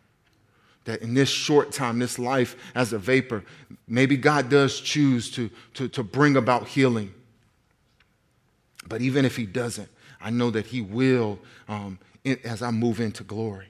That 0.86 1.02
in 1.02 1.14
this 1.14 1.28
short 1.28 1.74
time, 1.74 2.00
this 2.00 2.18
life 2.18 2.56
as 2.74 2.94
a 2.94 2.98
vapor, 2.98 3.44
maybe 3.86 4.16
God 4.16 4.48
does 4.48 4.80
choose 4.80 5.30
to, 5.32 5.50
to, 5.74 5.90
to 5.90 6.04
bring 6.04 6.38
about 6.38 6.70
healing. 6.70 7.14
But 8.88 9.02
even 9.02 9.26
if 9.26 9.36
He 9.36 9.46
doesn't, 9.46 9.90
I 10.22 10.30
know 10.30 10.52
that 10.52 10.68
He 10.68 10.80
will 10.80 11.38
um, 11.68 12.00
in, 12.24 12.40
as 12.46 12.62
I 12.62 12.72
move 12.72 13.02
into 13.02 13.26
glory. 13.26 13.68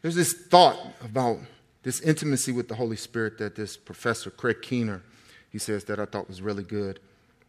There's 0.00 0.14
this 0.14 0.32
thought 0.32 0.78
about 1.04 1.36
this 1.82 2.00
intimacy 2.00 2.50
with 2.50 2.68
the 2.68 2.76
Holy 2.76 2.96
Spirit 2.96 3.36
that 3.36 3.56
this 3.56 3.76
professor, 3.76 4.30
Craig 4.30 4.62
Keener, 4.62 5.02
he 5.50 5.58
says 5.58 5.84
that 5.84 5.98
I 5.98 6.04
thought 6.04 6.28
was 6.28 6.42
really 6.42 6.62
good. 6.62 7.00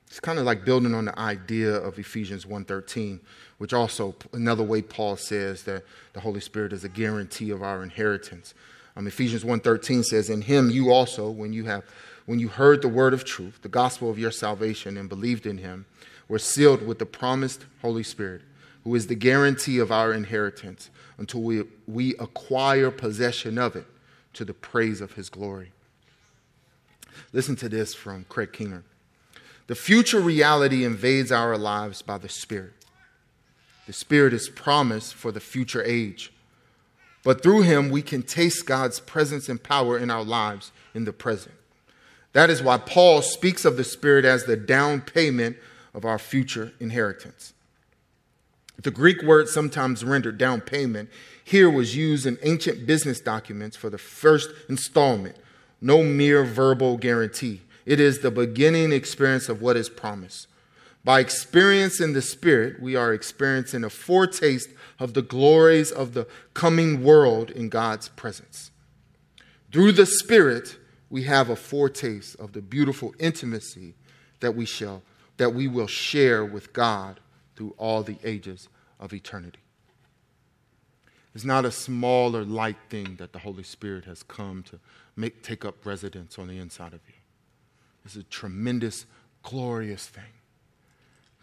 It's 0.07 0.19
kind 0.19 0.39
of 0.39 0.45
like 0.45 0.65
building 0.65 0.95
on 0.95 1.05
the 1.05 1.19
idea 1.19 1.71
of 1.71 1.99
Ephesians 1.99 2.45
1:13, 2.45 3.19
which 3.59 3.73
also 3.73 4.15
another 4.33 4.63
way 4.63 4.81
Paul 4.81 5.17
says 5.17 5.63
that 5.63 5.85
the 6.13 6.21
Holy 6.21 6.39
Spirit 6.39 6.73
is 6.73 6.83
a 6.83 6.89
guarantee 6.89 7.51
of 7.51 7.61
our 7.61 7.83
inheritance. 7.83 8.53
Um, 8.95 9.05
Ephesians 9.05 9.43
1:13 9.43 10.03
says, 10.03 10.29
"In 10.29 10.41
him 10.41 10.69
you 10.71 10.89
also, 10.91 11.29
when 11.29 11.53
you 11.53 11.65
have 11.65 11.83
when 12.25 12.39
you 12.39 12.47
heard 12.47 12.83
the 12.83 12.87
word 12.87 13.13
of 13.13 13.23
truth, 13.23 13.59
the 13.63 13.69
gospel 13.69 14.09
of 14.09 14.19
your 14.19 14.29
salvation, 14.29 14.97
and 14.97 15.09
believed 15.09 15.47
in 15.47 15.57
him, 15.57 15.85
were 16.27 16.37
sealed 16.37 16.85
with 16.85 16.99
the 16.99 17.05
promised 17.05 17.65
Holy 17.81 18.03
Spirit, 18.03 18.43
who 18.83 18.93
is 18.93 19.07
the 19.07 19.15
guarantee 19.15 19.79
of 19.79 19.91
our 19.91 20.13
inheritance 20.13 20.91
until 21.17 21.41
we, 21.41 21.63
we 21.87 22.15
acquire 22.17 22.91
possession 22.91 23.57
of 23.57 23.75
it 23.75 23.85
to 24.33 24.45
the 24.45 24.53
praise 24.53 25.01
of 25.01 25.13
his 25.13 25.29
glory. 25.29 25.71
Listen 27.33 27.55
to 27.57 27.69
this 27.69 27.93
from 27.93 28.25
Craig 28.29 28.53
Keener. 28.53 28.83
The 29.67 29.75
future 29.75 30.19
reality 30.19 30.83
invades 30.83 31.31
our 31.31 31.57
lives 31.57 32.01
by 32.01 32.17
the 32.17 32.29
Spirit. 32.29 32.73
The 33.87 33.93
Spirit 33.93 34.33
is 34.33 34.49
promised 34.49 35.13
for 35.13 35.31
the 35.31 35.39
future 35.39 35.83
age. 35.83 36.31
But 37.23 37.43
through 37.43 37.63
him, 37.63 37.89
we 37.89 38.01
can 38.01 38.23
taste 38.23 38.65
God's 38.65 38.99
presence 38.99 39.49
and 39.49 39.61
power 39.61 39.97
in 39.97 40.09
our 40.09 40.23
lives 40.23 40.71
in 40.93 41.05
the 41.05 41.13
present. 41.13 41.55
That 42.33 42.49
is 42.49 42.61
why 42.61 42.77
Paul 42.77 43.21
speaks 43.21 43.65
of 43.65 43.77
the 43.77 43.83
Spirit 43.83 44.25
as 44.25 44.45
the 44.45 44.55
down 44.55 45.01
payment 45.01 45.57
of 45.93 46.05
our 46.05 46.19
future 46.19 46.73
inheritance. 46.79 47.53
The 48.81 48.91
Greek 48.91 49.21
word, 49.21 49.49
sometimes 49.49 50.05
rendered 50.05 50.37
down 50.37 50.61
payment, 50.61 51.09
here 51.43 51.69
was 51.69 51.95
used 51.95 52.25
in 52.25 52.37
ancient 52.43 52.85
business 52.85 53.19
documents 53.19 53.75
for 53.75 53.89
the 53.89 53.97
first 53.97 54.51
installment, 54.69 55.35
no 55.81 56.03
mere 56.03 56.43
verbal 56.43 56.97
guarantee. 56.97 57.61
It 57.85 57.99
is 57.99 58.19
the 58.19 58.31
beginning 58.31 58.91
experience 58.91 59.49
of 59.49 59.61
what 59.61 59.77
is 59.77 59.89
promised. 59.89 60.47
By 61.03 61.21
experiencing 61.21 62.13
the 62.13 62.21
Spirit, 62.21 62.81
we 62.81 62.95
are 62.95 63.13
experiencing 63.13 63.83
a 63.83 63.89
foretaste 63.89 64.69
of 64.99 65.13
the 65.13 65.21
glories 65.21 65.91
of 65.91 66.13
the 66.13 66.27
coming 66.53 67.03
world 67.03 67.49
in 67.51 67.69
God's 67.69 68.09
presence. 68.09 68.71
Through 69.71 69.93
the 69.93 70.05
Spirit, 70.05 70.77
we 71.09 71.23
have 71.23 71.49
a 71.49 71.55
foretaste 71.55 72.35
of 72.35 72.51
the 72.53 72.61
beautiful 72.61 73.15
intimacy 73.19 73.95
that 74.39 74.55
we 74.55 74.65
shall 74.65 75.01
that 75.37 75.55
we 75.55 75.69
will 75.69 75.87
share 75.87 76.43
with 76.43 76.73
God 76.73 77.21
through 77.55 77.73
all 77.77 78.03
the 78.03 78.17
ages 78.25 78.67
of 78.99 79.13
eternity. 79.13 79.59
It's 81.35 81.45
not 81.45 81.65
a 81.65 81.71
small 81.71 82.35
or 82.35 82.43
light 82.43 82.77
thing 82.89 83.15
that 83.17 83.33
the 83.33 83.39
Holy 83.39 83.63
Spirit 83.63 84.05
has 84.05 84.23
come 84.23 84.63
to 84.63 84.79
make, 85.15 85.43
take 85.43 85.63
up 85.63 85.85
residence 85.85 86.39
on 86.39 86.47
the 86.47 86.57
inside 86.57 86.93
of 86.93 87.01
you. 87.07 87.13
It's 88.03 88.15
a 88.15 88.23
tremendous, 88.23 89.05
glorious 89.43 90.07
thing. 90.07 90.23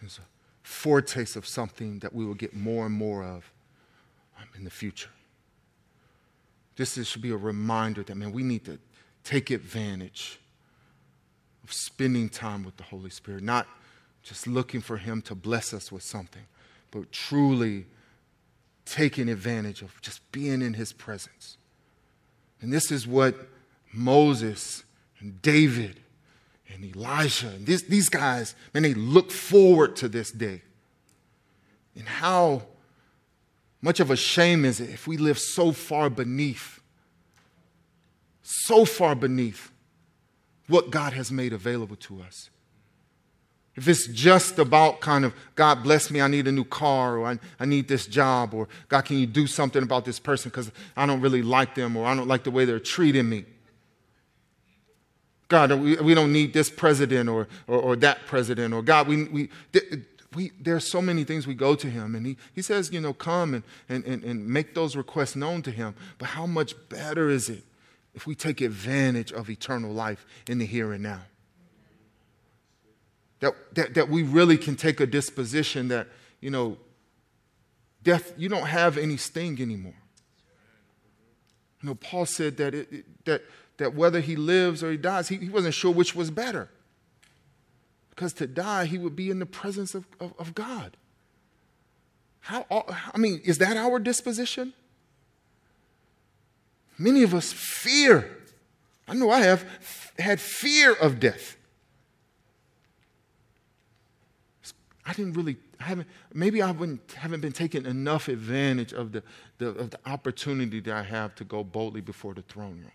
It's 0.03 0.19
a 0.19 0.23
foretaste 0.63 1.37
of 1.37 1.47
something 1.47 2.01
that 2.01 2.13
we 2.13 2.25
will 2.25 2.35
get 2.35 2.55
more 2.55 2.87
and 2.87 2.95
more 2.95 3.23
of 3.23 3.53
um, 4.39 4.49
in 4.57 4.65
the 4.65 4.71
future. 4.71 5.11
This 6.77 6.99
is, 6.99 7.07
should 7.07 7.23
be 7.23 7.31
a 7.31 7.37
reminder 7.37 8.03
that, 8.03 8.15
man, 8.17 8.33
we 8.33 8.43
need 8.43 8.65
to 8.65 8.79
take 9.25 9.51
advantage 9.51 10.39
of 11.65 11.73
spending 11.73 12.29
time 12.29 12.65
with 12.65 12.77
the 12.77 12.83
Holy 12.83 13.11
Spirit, 13.11 13.43
not 13.43 13.67
just 14.23 14.47
looking 14.47 14.81
for 14.81 14.97
Him 14.97 15.23
to 15.23 15.35
bless 15.35 15.73
us 15.73 15.91
with 15.91 16.03
something, 16.03 16.43
but 16.91 17.11
truly 17.13 17.87
taking 18.87 19.29
advantage 19.29 19.83
of 19.83 20.01
just 20.01 20.21
being 20.33 20.63
in 20.63 20.75
His 20.75 20.93
presence. 20.93 21.59
And 22.61 22.73
this 22.73 22.91
is 22.91 23.07
what 23.07 23.35
Moses 23.93 24.85
and 25.21 25.43
David 25.43 26.01
and 26.73 26.85
Elijah 26.85 27.49
and 27.49 27.67
this, 27.67 27.83
these 27.83 28.09
guys, 28.09 28.55
man, 28.73 28.83
they 28.83 28.95
look 28.95 29.31
forward 29.31 29.97
to 29.97 30.09
this 30.09 30.31
day. 30.31 30.63
And 31.95 32.09
how 32.09 32.63
much 33.81 34.01
of 34.01 34.11
a 34.11 34.17
shame 34.17 34.65
is 34.65 34.81
it 34.81 34.91
if 34.91 35.07
we 35.07 35.17
live 35.17 35.39
so 35.39 35.73
far 35.73 36.11
beneath, 36.11 36.81
so 38.43 38.85
far 38.85 39.15
beneath 39.15 39.71
what 40.67 40.91
God 40.91 41.13
has 41.13 41.31
made 41.31 41.53
available 41.53 41.97
to 41.97 42.21
us? 42.23 42.51
If 43.77 43.89
it's 43.89 44.07
just 44.07 44.59
about 44.59 45.01
kind 45.01 45.25
of, 45.25 45.35
God 45.55 45.83
bless 45.83 46.11
me, 46.11 46.23
I 46.23 46.29
need 46.29 46.49
a 46.49 46.53
new 46.53 46.65
car, 46.65 47.19
or 47.19 47.27
I, 47.27 47.39
I 47.61 47.67
need 47.67 47.89
this 47.89 48.07
job, 48.07 48.55
or 48.55 48.69
God, 48.89 49.03
can 49.03 49.19
you 49.19 49.27
do 49.27 49.47
something 49.47 49.83
about 49.83 50.07
this 50.07 50.19
person 50.19 50.51
because 50.51 50.73
I 50.97 51.05
don't 51.05 51.21
really 51.21 51.43
like 51.43 51.75
them, 51.75 51.95
or 51.97 52.07
I 52.07 52.15
don't 52.15 52.27
like 52.27 52.45
the 52.45 52.51
way 52.51 52.65
they're 52.65 52.81
treating 52.81 53.29
me. 53.29 53.45
God, 55.49 55.73
we, 55.73 55.97
we 55.97 56.15
don't 56.15 56.33
need 56.33 56.55
this 56.55 56.71
president 56.71 57.29
or, 57.29 57.49
or, 57.67 57.79
or 57.79 57.97
that 57.97 58.27
president, 58.27 58.73
or 58.73 58.81
God, 58.83 59.09
we, 59.09 59.25
we, 59.25 59.51
we, 60.35 60.53
there 60.59 60.75
are 60.75 60.81
so 60.81 61.03
many 61.03 61.25
things 61.25 61.47
we 61.47 61.55
go 61.55 61.75
to 61.75 61.89
him, 61.89 62.15
and 62.15 62.27
he, 62.27 62.37
he 62.55 62.63
says, 62.63 62.91
you 62.91 63.01
know, 63.01 63.13
come 63.13 63.53
and, 63.53 63.63
and, 63.91 64.05
and, 64.05 64.25
and 64.25 64.49
make 64.49 64.75
those 64.75 64.97
requests 64.97 65.37
known 65.37 65.61
to 65.63 65.71
him. 65.71 65.95
But 66.17 66.31
how 66.31 66.47
much 66.47 66.75
better 66.89 67.29
is 67.29 67.51
it 67.51 67.63
if 68.15 68.27
we 68.27 68.35
take 68.35 68.63
advantage 68.63 69.33
of 69.33 69.51
eternal 69.51 69.93
life 69.93 70.25
in 70.49 70.59
the 70.59 70.67
here 70.67 70.93
and 70.93 71.03
now? 71.03 71.21
That, 73.41 73.55
that, 73.75 73.95
that 73.95 74.09
we 74.09 74.23
really 74.23 74.57
can 74.57 74.77
take 74.77 75.01
a 75.01 75.07
disposition 75.07 75.89
that, 75.89 76.09
you 76.41 76.51
know, 76.51 76.79
death, 78.03 78.33
you 78.39 78.49
don't 78.49 78.67
have 78.67 78.97
any 78.97 79.17
sting 79.17 79.61
anymore. 79.61 79.95
You 81.83 81.91
know, 81.91 81.95
Paul 81.97 82.25
said 82.25 82.57
that, 82.57 82.75
it, 82.75 82.91
it, 82.91 83.25
that, 83.27 83.43
that 83.77 83.95
whether 83.95 84.21
he 84.21 84.37
lives 84.37 84.83
or 84.83 84.91
he 84.91 84.97
dies, 84.97 85.29
he, 85.29 85.37
he 85.37 85.49
wasn't 85.49 85.75
sure 85.75 85.93
which 85.93 86.15
was 86.15 86.31
better. 86.31 86.71
Because 88.11 88.33
to 88.35 88.47
die, 88.47 88.87
he 88.87 88.97
would 88.97 89.15
be 89.15 89.29
in 89.29 89.39
the 89.39 89.47
presence 89.47 89.95
of, 89.95 90.07
of, 90.19 90.33
of 90.39 90.55
God. 90.55 90.97
How, 92.41 92.65
I 93.13 93.19
mean, 93.19 93.43
is 93.45 93.59
that 93.59 93.77
our 93.77 93.99
disposition? 93.99 94.73
Many 96.97 97.23
of 97.23 97.35
us 97.35 97.53
fear. 97.53 98.39
I 99.07 99.15
know 99.15 99.31
I 99.31 99.41
have 99.41 99.69
had 100.19 100.41
fear 100.41 100.95
of 100.95 101.21
death. 101.21 101.56
I 105.07 105.13
didn't 105.13 105.35
really, 105.35 105.57
I 105.79 105.85
haven't, 105.85 106.09
maybe 106.35 106.61
I 106.61 106.67
haven't 106.67 107.41
been 107.41 107.53
taking 107.53 107.87
enough 107.87 108.27
advantage 108.27 108.93
of 108.93 109.13
the, 109.13 109.23
the, 109.59 109.69
of 109.69 109.91
the 109.91 109.99
opportunity 110.05 110.81
that 110.81 110.93
I 110.93 111.05
have 111.05 111.35
to 111.37 111.45
go 111.45 111.63
boldly 111.63 112.01
before 112.01 112.35
the 112.35 112.43
throne 112.43 112.81
room. 112.81 112.93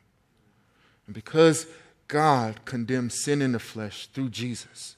And 1.05 1.15
because 1.15 1.67
God 2.09 2.65
condemned 2.65 3.13
sin 3.13 3.41
in 3.41 3.53
the 3.53 3.59
flesh 3.59 4.07
through 4.07 4.29
Jesus, 4.29 4.97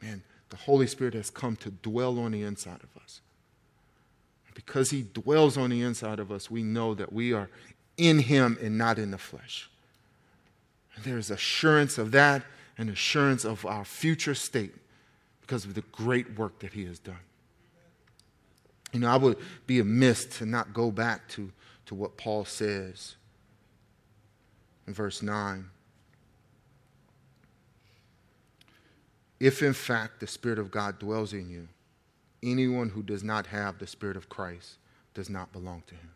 man, 0.00 0.22
the 0.50 0.56
Holy 0.56 0.86
Spirit 0.86 1.14
has 1.14 1.30
come 1.30 1.56
to 1.56 1.70
dwell 1.70 2.20
on 2.20 2.30
the 2.30 2.42
inside 2.42 2.80
of 2.82 3.02
us. 3.02 3.20
Because 4.54 4.90
He 4.90 5.02
dwells 5.02 5.58
on 5.58 5.70
the 5.70 5.82
inside 5.82 6.20
of 6.20 6.30
us, 6.30 6.50
we 6.50 6.62
know 6.62 6.94
that 6.94 7.12
we 7.12 7.32
are 7.32 7.50
in 7.96 8.20
Him 8.20 8.56
and 8.62 8.78
not 8.78 8.98
in 8.98 9.10
the 9.10 9.18
flesh. 9.18 9.68
And 10.94 11.04
there's 11.04 11.30
assurance 11.30 11.98
of 11.98 12.12
that 12.12 12.42
and 12.78 12.88
assurance 12.88 13.44
of 13.44 13.66
our 13.66 13.84
future 13.84 14.34
state 14.34 14.74
because 15.46 15.64
of 15.64 15.74
the 15.74 15.84
great 15.92 16.36
work 16.36 16.58
that 16.58 16.72
He 16.72 16.84
has 16.86 16.98
done. 16.98 17.18
You 18.92 19.00
know, 19.00 19.08
I 19.08 19.16
would 19.16 19.38
be 19.66 19.78
amiss 19.78 20.24
to 20.38 20.46
not 20.46 20.72
go 20.72 20.90
back 20.90 21.28
to, 21.30 21.52
to 21.86 21.94
what 21.94 22.16
Paul 22.16 22.44
says 22.44 23.16
in 24.86 24.94
verse 24.94 25.22
9. 25.22 25.68
If 29.38 29.62
in 29.62 29.74
fact 29.74 30.20
the 30.20 30.26
Spirit 30.26 30.58
of 30.58 30.70
God 30.70 30.98
dwells 30.98 31.32
in 31.32 31.50
you, 31.50 31.68
anyone 32.42 32.88
who 32.88 33.02
does 33.02 33.22
not 33.22 33.46
have 33.48 33.78
the 33.78 33.86
Spirit 33.86 34.16
of 34.16 34.28
Christ 34.28 34.76
does 35.14 35.28
not 35.28 35.52
belong 35.52 35.82
to 35.88 35.94
him. 35.94 36.10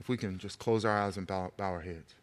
If 0.00 0.08
we 0.08 0.16
can 0.16 0.38
just 0.38 0.58
close 0.58 0.84
our 0.84 0.96
eyes 0.96 1.16
and 1.16 1.26
bow, 1.26 1.52
bow 1.56 1.70
our 1.70 1.80
heads. 1.80 2.14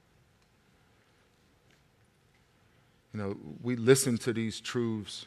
You 3.14 3.20
know, 3.20 3.38
we 3.64 3.76
listen 3.76 4.18
to 4.20 4.34
these 4.34 4.60
truths. 4.60 5.26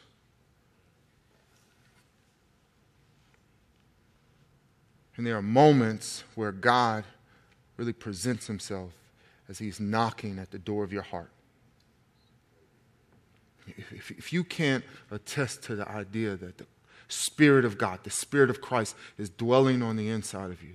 And 5.17 5.27
there 5.27 5.37
are 5.37 5.41
moments 5.41 6.23
where 6.35 6.51
God 6.51 7.03
really 7.77 7.93
presents 7.93 8.47
himself 8.47 8.91
as 9.49 9.59
he's 9.59 9.79
knocking 9.79 10.39
at 10.39 10.51
the 10.51 10.59
door 10.59 10.83
of 10.83 10.93
your 10.93 11.01
heart. 11.01 11.31
If, 13.67 14.11
if 14.11 14.33
you 14.33 14.43
can't 14.43 14.83
attest 15.11 15.63
to 15.63 15.75
the 15.75 15.87
idea 15.87 16.35
that 16.35 16.57
the 16.57 16.65
Spirit 17.07 17.65
of 17.65 17.77
God, 17.77 17.99
the 18.03 18.09
Spirit 18.09 18.49
of 18.49 18.61
Christ, 18.61 18.95
is 19.17 19.29
dwelling 19.29 19.81
on 19.81 19.97
the 19.97 20.09
inside 20.09 20.51
of 20.51 20.63
you, 20.63 20.73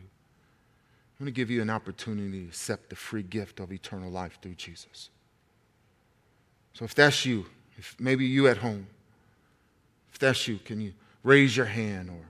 I'm 1.18 1.24
going 1.24 1.32
to 1.32 1.36
give 1.36 1.50
you 1.50 1.62
an 1.62 1.70
opportunity 1.70 2.42
to 2.42 2.48
accept 2.48 2.90
the 2.90 2.96
free 2.96 3.22
gift 3.22 3.58
of 3.58 3.72
eternal 3.72 4.10
life 4.10 4.38
through 4.42 4.54
Jesus. 4.54 5.08
So 6.74 6.84
if 6.84 6.94
that's 6.94 7.24
you, 7.24 7.46
if 7.78 7.96
maybe 7.98 8.26
you 8.26 8.48
at 8.48 8.58
home, 8.58 8.86
if 10.12 10.18
that's 10.18 10.46
you, 10.46 10.58
can 10.58 10.80
you 10.80 10.92
raise 11.22 11.56
your 11.56 11.66
hand 11.66 12.10
or 12.10 12.26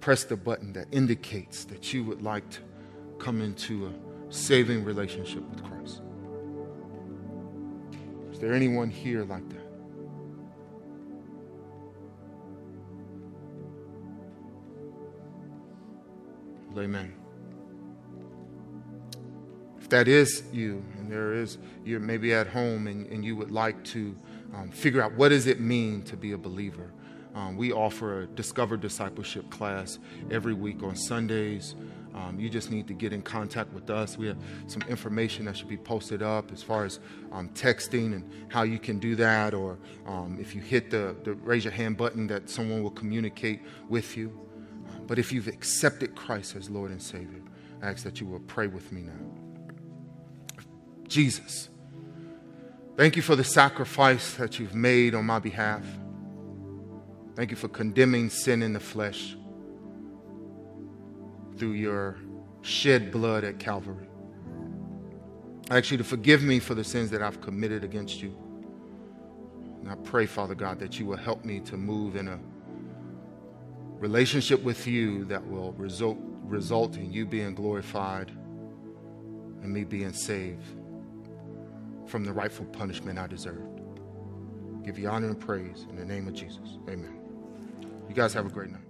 press 0.00 0.24
the 0.24 0.36
button 0.36 0.72
that 0.72 0.86
indicates 0.92 1.64
that 1.64 1.92
you 1.92 2.04
would 2.04 2.22
like 2.22 2.48
to 2.50 2.60
come 3.18 3.40
into 3.40 3.86
a 3.86 4.32
saving 4.32 4.84
relationship 4.84 5.42
with 5.50 5.62
Christ? 5.62 6.00
Is 8.32 8.38
there 8.38 8.54
anyone 8.54 8.90
here 8.90 9.24
like 9.24 9.48
that? 9.50 9.60
Amen. 16.78 17.14
If 19.78 19.88
that 19.90 20.08
is 20.08 20.44
you, 20.52 20.82
and 20.96 21.10
there 21.10 21.34
is, 21.34 21.58
you're 21.84 22.00
maybe 22.00 22.32
at 22.32 22.46
home 22.46 22.86
and, 22.86 23.06
and 23.08 23.24
you 23.24 23.36
would 23.36 23.50
like 23.50 23.84
to 23.86 24.16
um, 24.54 24.70
figure 24.70 25.02
out 25.02 25.12
what 25.12 25.28
does 25.28 25.46
it 25.46 25.60
mean 25.60 26.02
to 26.04 26.16
be 26.16 26.32
a 26.32 26.38
believer, 26.38 26.92
um, 27.34 27.56
we 27.56 27.72
offer 27.72 28.22
a 28.22 28.26
Discover 28.26 28.76
Discipleship 28.78 29.48
class 29.50 29.98
every 30.30 30.54
week 30.54 30.82
on 30.82 30.96
Sundays. 30.96 31.74
Um, 32.14 32.40
you 32.40 32.50
just 32.50 32.70
need 32.70 32.88
to 32.88 32.94
get 32.94 33.12
in 33.12 33.22
contact 33.22 33.72
with 33.72 33.88
us. 33.88 34.18
We 34.18 34.26
have 34.26 34.38
some 34.66 34.82
information 34.88 35.44
that 35.44 35.56
should 35.56 35.68
be 35.68 35.76
posted 35.76 36.22
up 36.22 36.50
as 36.50 36.62
far 36.62 36.84
as 36.84 36.98
um, 37.30 37.48
texting 37.50 38.14
and 38.14 38.28
how 38.48 38.62
you 38.62 38.80
can 38.80 38.98
do 38.98 39.14
that, 39.16 39.54
or 39.54 39.78
um, 40.06 40.36
if 40.40 40.54
you 40.54 40.60
hit 40.60 40.90
the, 40.90 41.14
the 41.22 41.34
raise 41.34 41.64
your 41.64 41.72
hand 41.72 41.96
button, 41.96 42.26
that 42.26 42.50
someone 42.50 42.82
will 42.82 42.90
communicate 42.90 43.60
with 43.88 44.16
you. 44.16 44.36
But 45.06 45.18
if 45.18 45.32
you've 45.32 45.48
accepted 45.48 46.16
Christ 46.16 46.56
as 46.56 46.68
Lord 46.68 46.90
and 46.90 47.00
Savior, 47.00 47.42
I 47.80 47.90
ask 47.90 48.02
that 48.04 48.20
you 48.20 48.26
will 48.26 48.40
pray 48.40 48.66
with 48.66 48.90
me 48.90 49.02
now. 49.02 50.64
Jesus, 51.06 51.68
thank 52.96 53.16
you 53.16 53.22
for 53.22 53.36
the 53.36 53.44
sacrifice 53.44 54.34
that 54.34 54.58
you've 54.58 54.74
made 54.74 55.14
on 55.14 55.26
my 55.26 55.38
behalf. 55.38 55.84
Thank 57.40 57.52
you 57.52 57.56
for 57.56 57.68
condemning 57.68 58.28
sin 58.28 58.62
in 58.62 58.74
the 58.74 58.80
flesh 58.80 59.34
through 61.56 61.72
your 61.72 62.18
shed 62.60 63.10
blood 63.10 63.44
at 63.44 63.58
Calvary. 63.58 64.10
I 65.70 65.78
ask 65.78 65.90
you 65.90 65.96
to 65.96 66.04
forgive 66.04 66.42
me 66.42 66.58
for 66.58 66.74
the 66.74 66.84
sins 66.84 67.08
that 67.12 67.22
I've 67.22 67.40
committed 67.40 67.82
against 67.82 68.20
you. 68.20 68.36
And 69.80 69.88
I 69.88 69.94
pray, 69.94 70.26
Father 70.26 70.54
God, 70.54 70.78
that 70.80 70.98
you 70.98 71.06
will 71.06 71.16
help 71.16 71.42
me 71.46 71.60
to 71.60 71.78
move 71.78 72.14
in 72.14 72.28
a 72.28 72.38
relationship 73.98 74.62
with 74.62 74.86
you 74.86 75.24
that 75.24 75.42
will 75.42 75.72
result, 75.78 76.18
result 76.44 76.98
in 76.98 77.10
you 77.10 77.24
being 77.24 77.54
glorified 77.54 78.28
and 79.62 79.72
me 79.72 79.84
being 79.84 80.12
saved 80.12 80.66
from 82.04 82.22
the 82.22 82.34
rightful 82.34 82.66
punishment 82.66 83.18
I 83.18 83.28
deserved. 83.28 83.80
Give 84.84 84.98
you 84.98 85.08
honor 85.08 85.28
and 85.28 85.40
praise 85.40 85.86
in 85.88 85.96
the 85.96 86.04
name 86.04 86.28
of 86.28 86.34
Jesus. 86.34 86.76
Amen. 86.86 87.19
You 88.10 88.16
guys 88.16 88.34
have 88.34 88.44
a 88.44 88.48
great 88.48 88.70
night. 88.70 88.89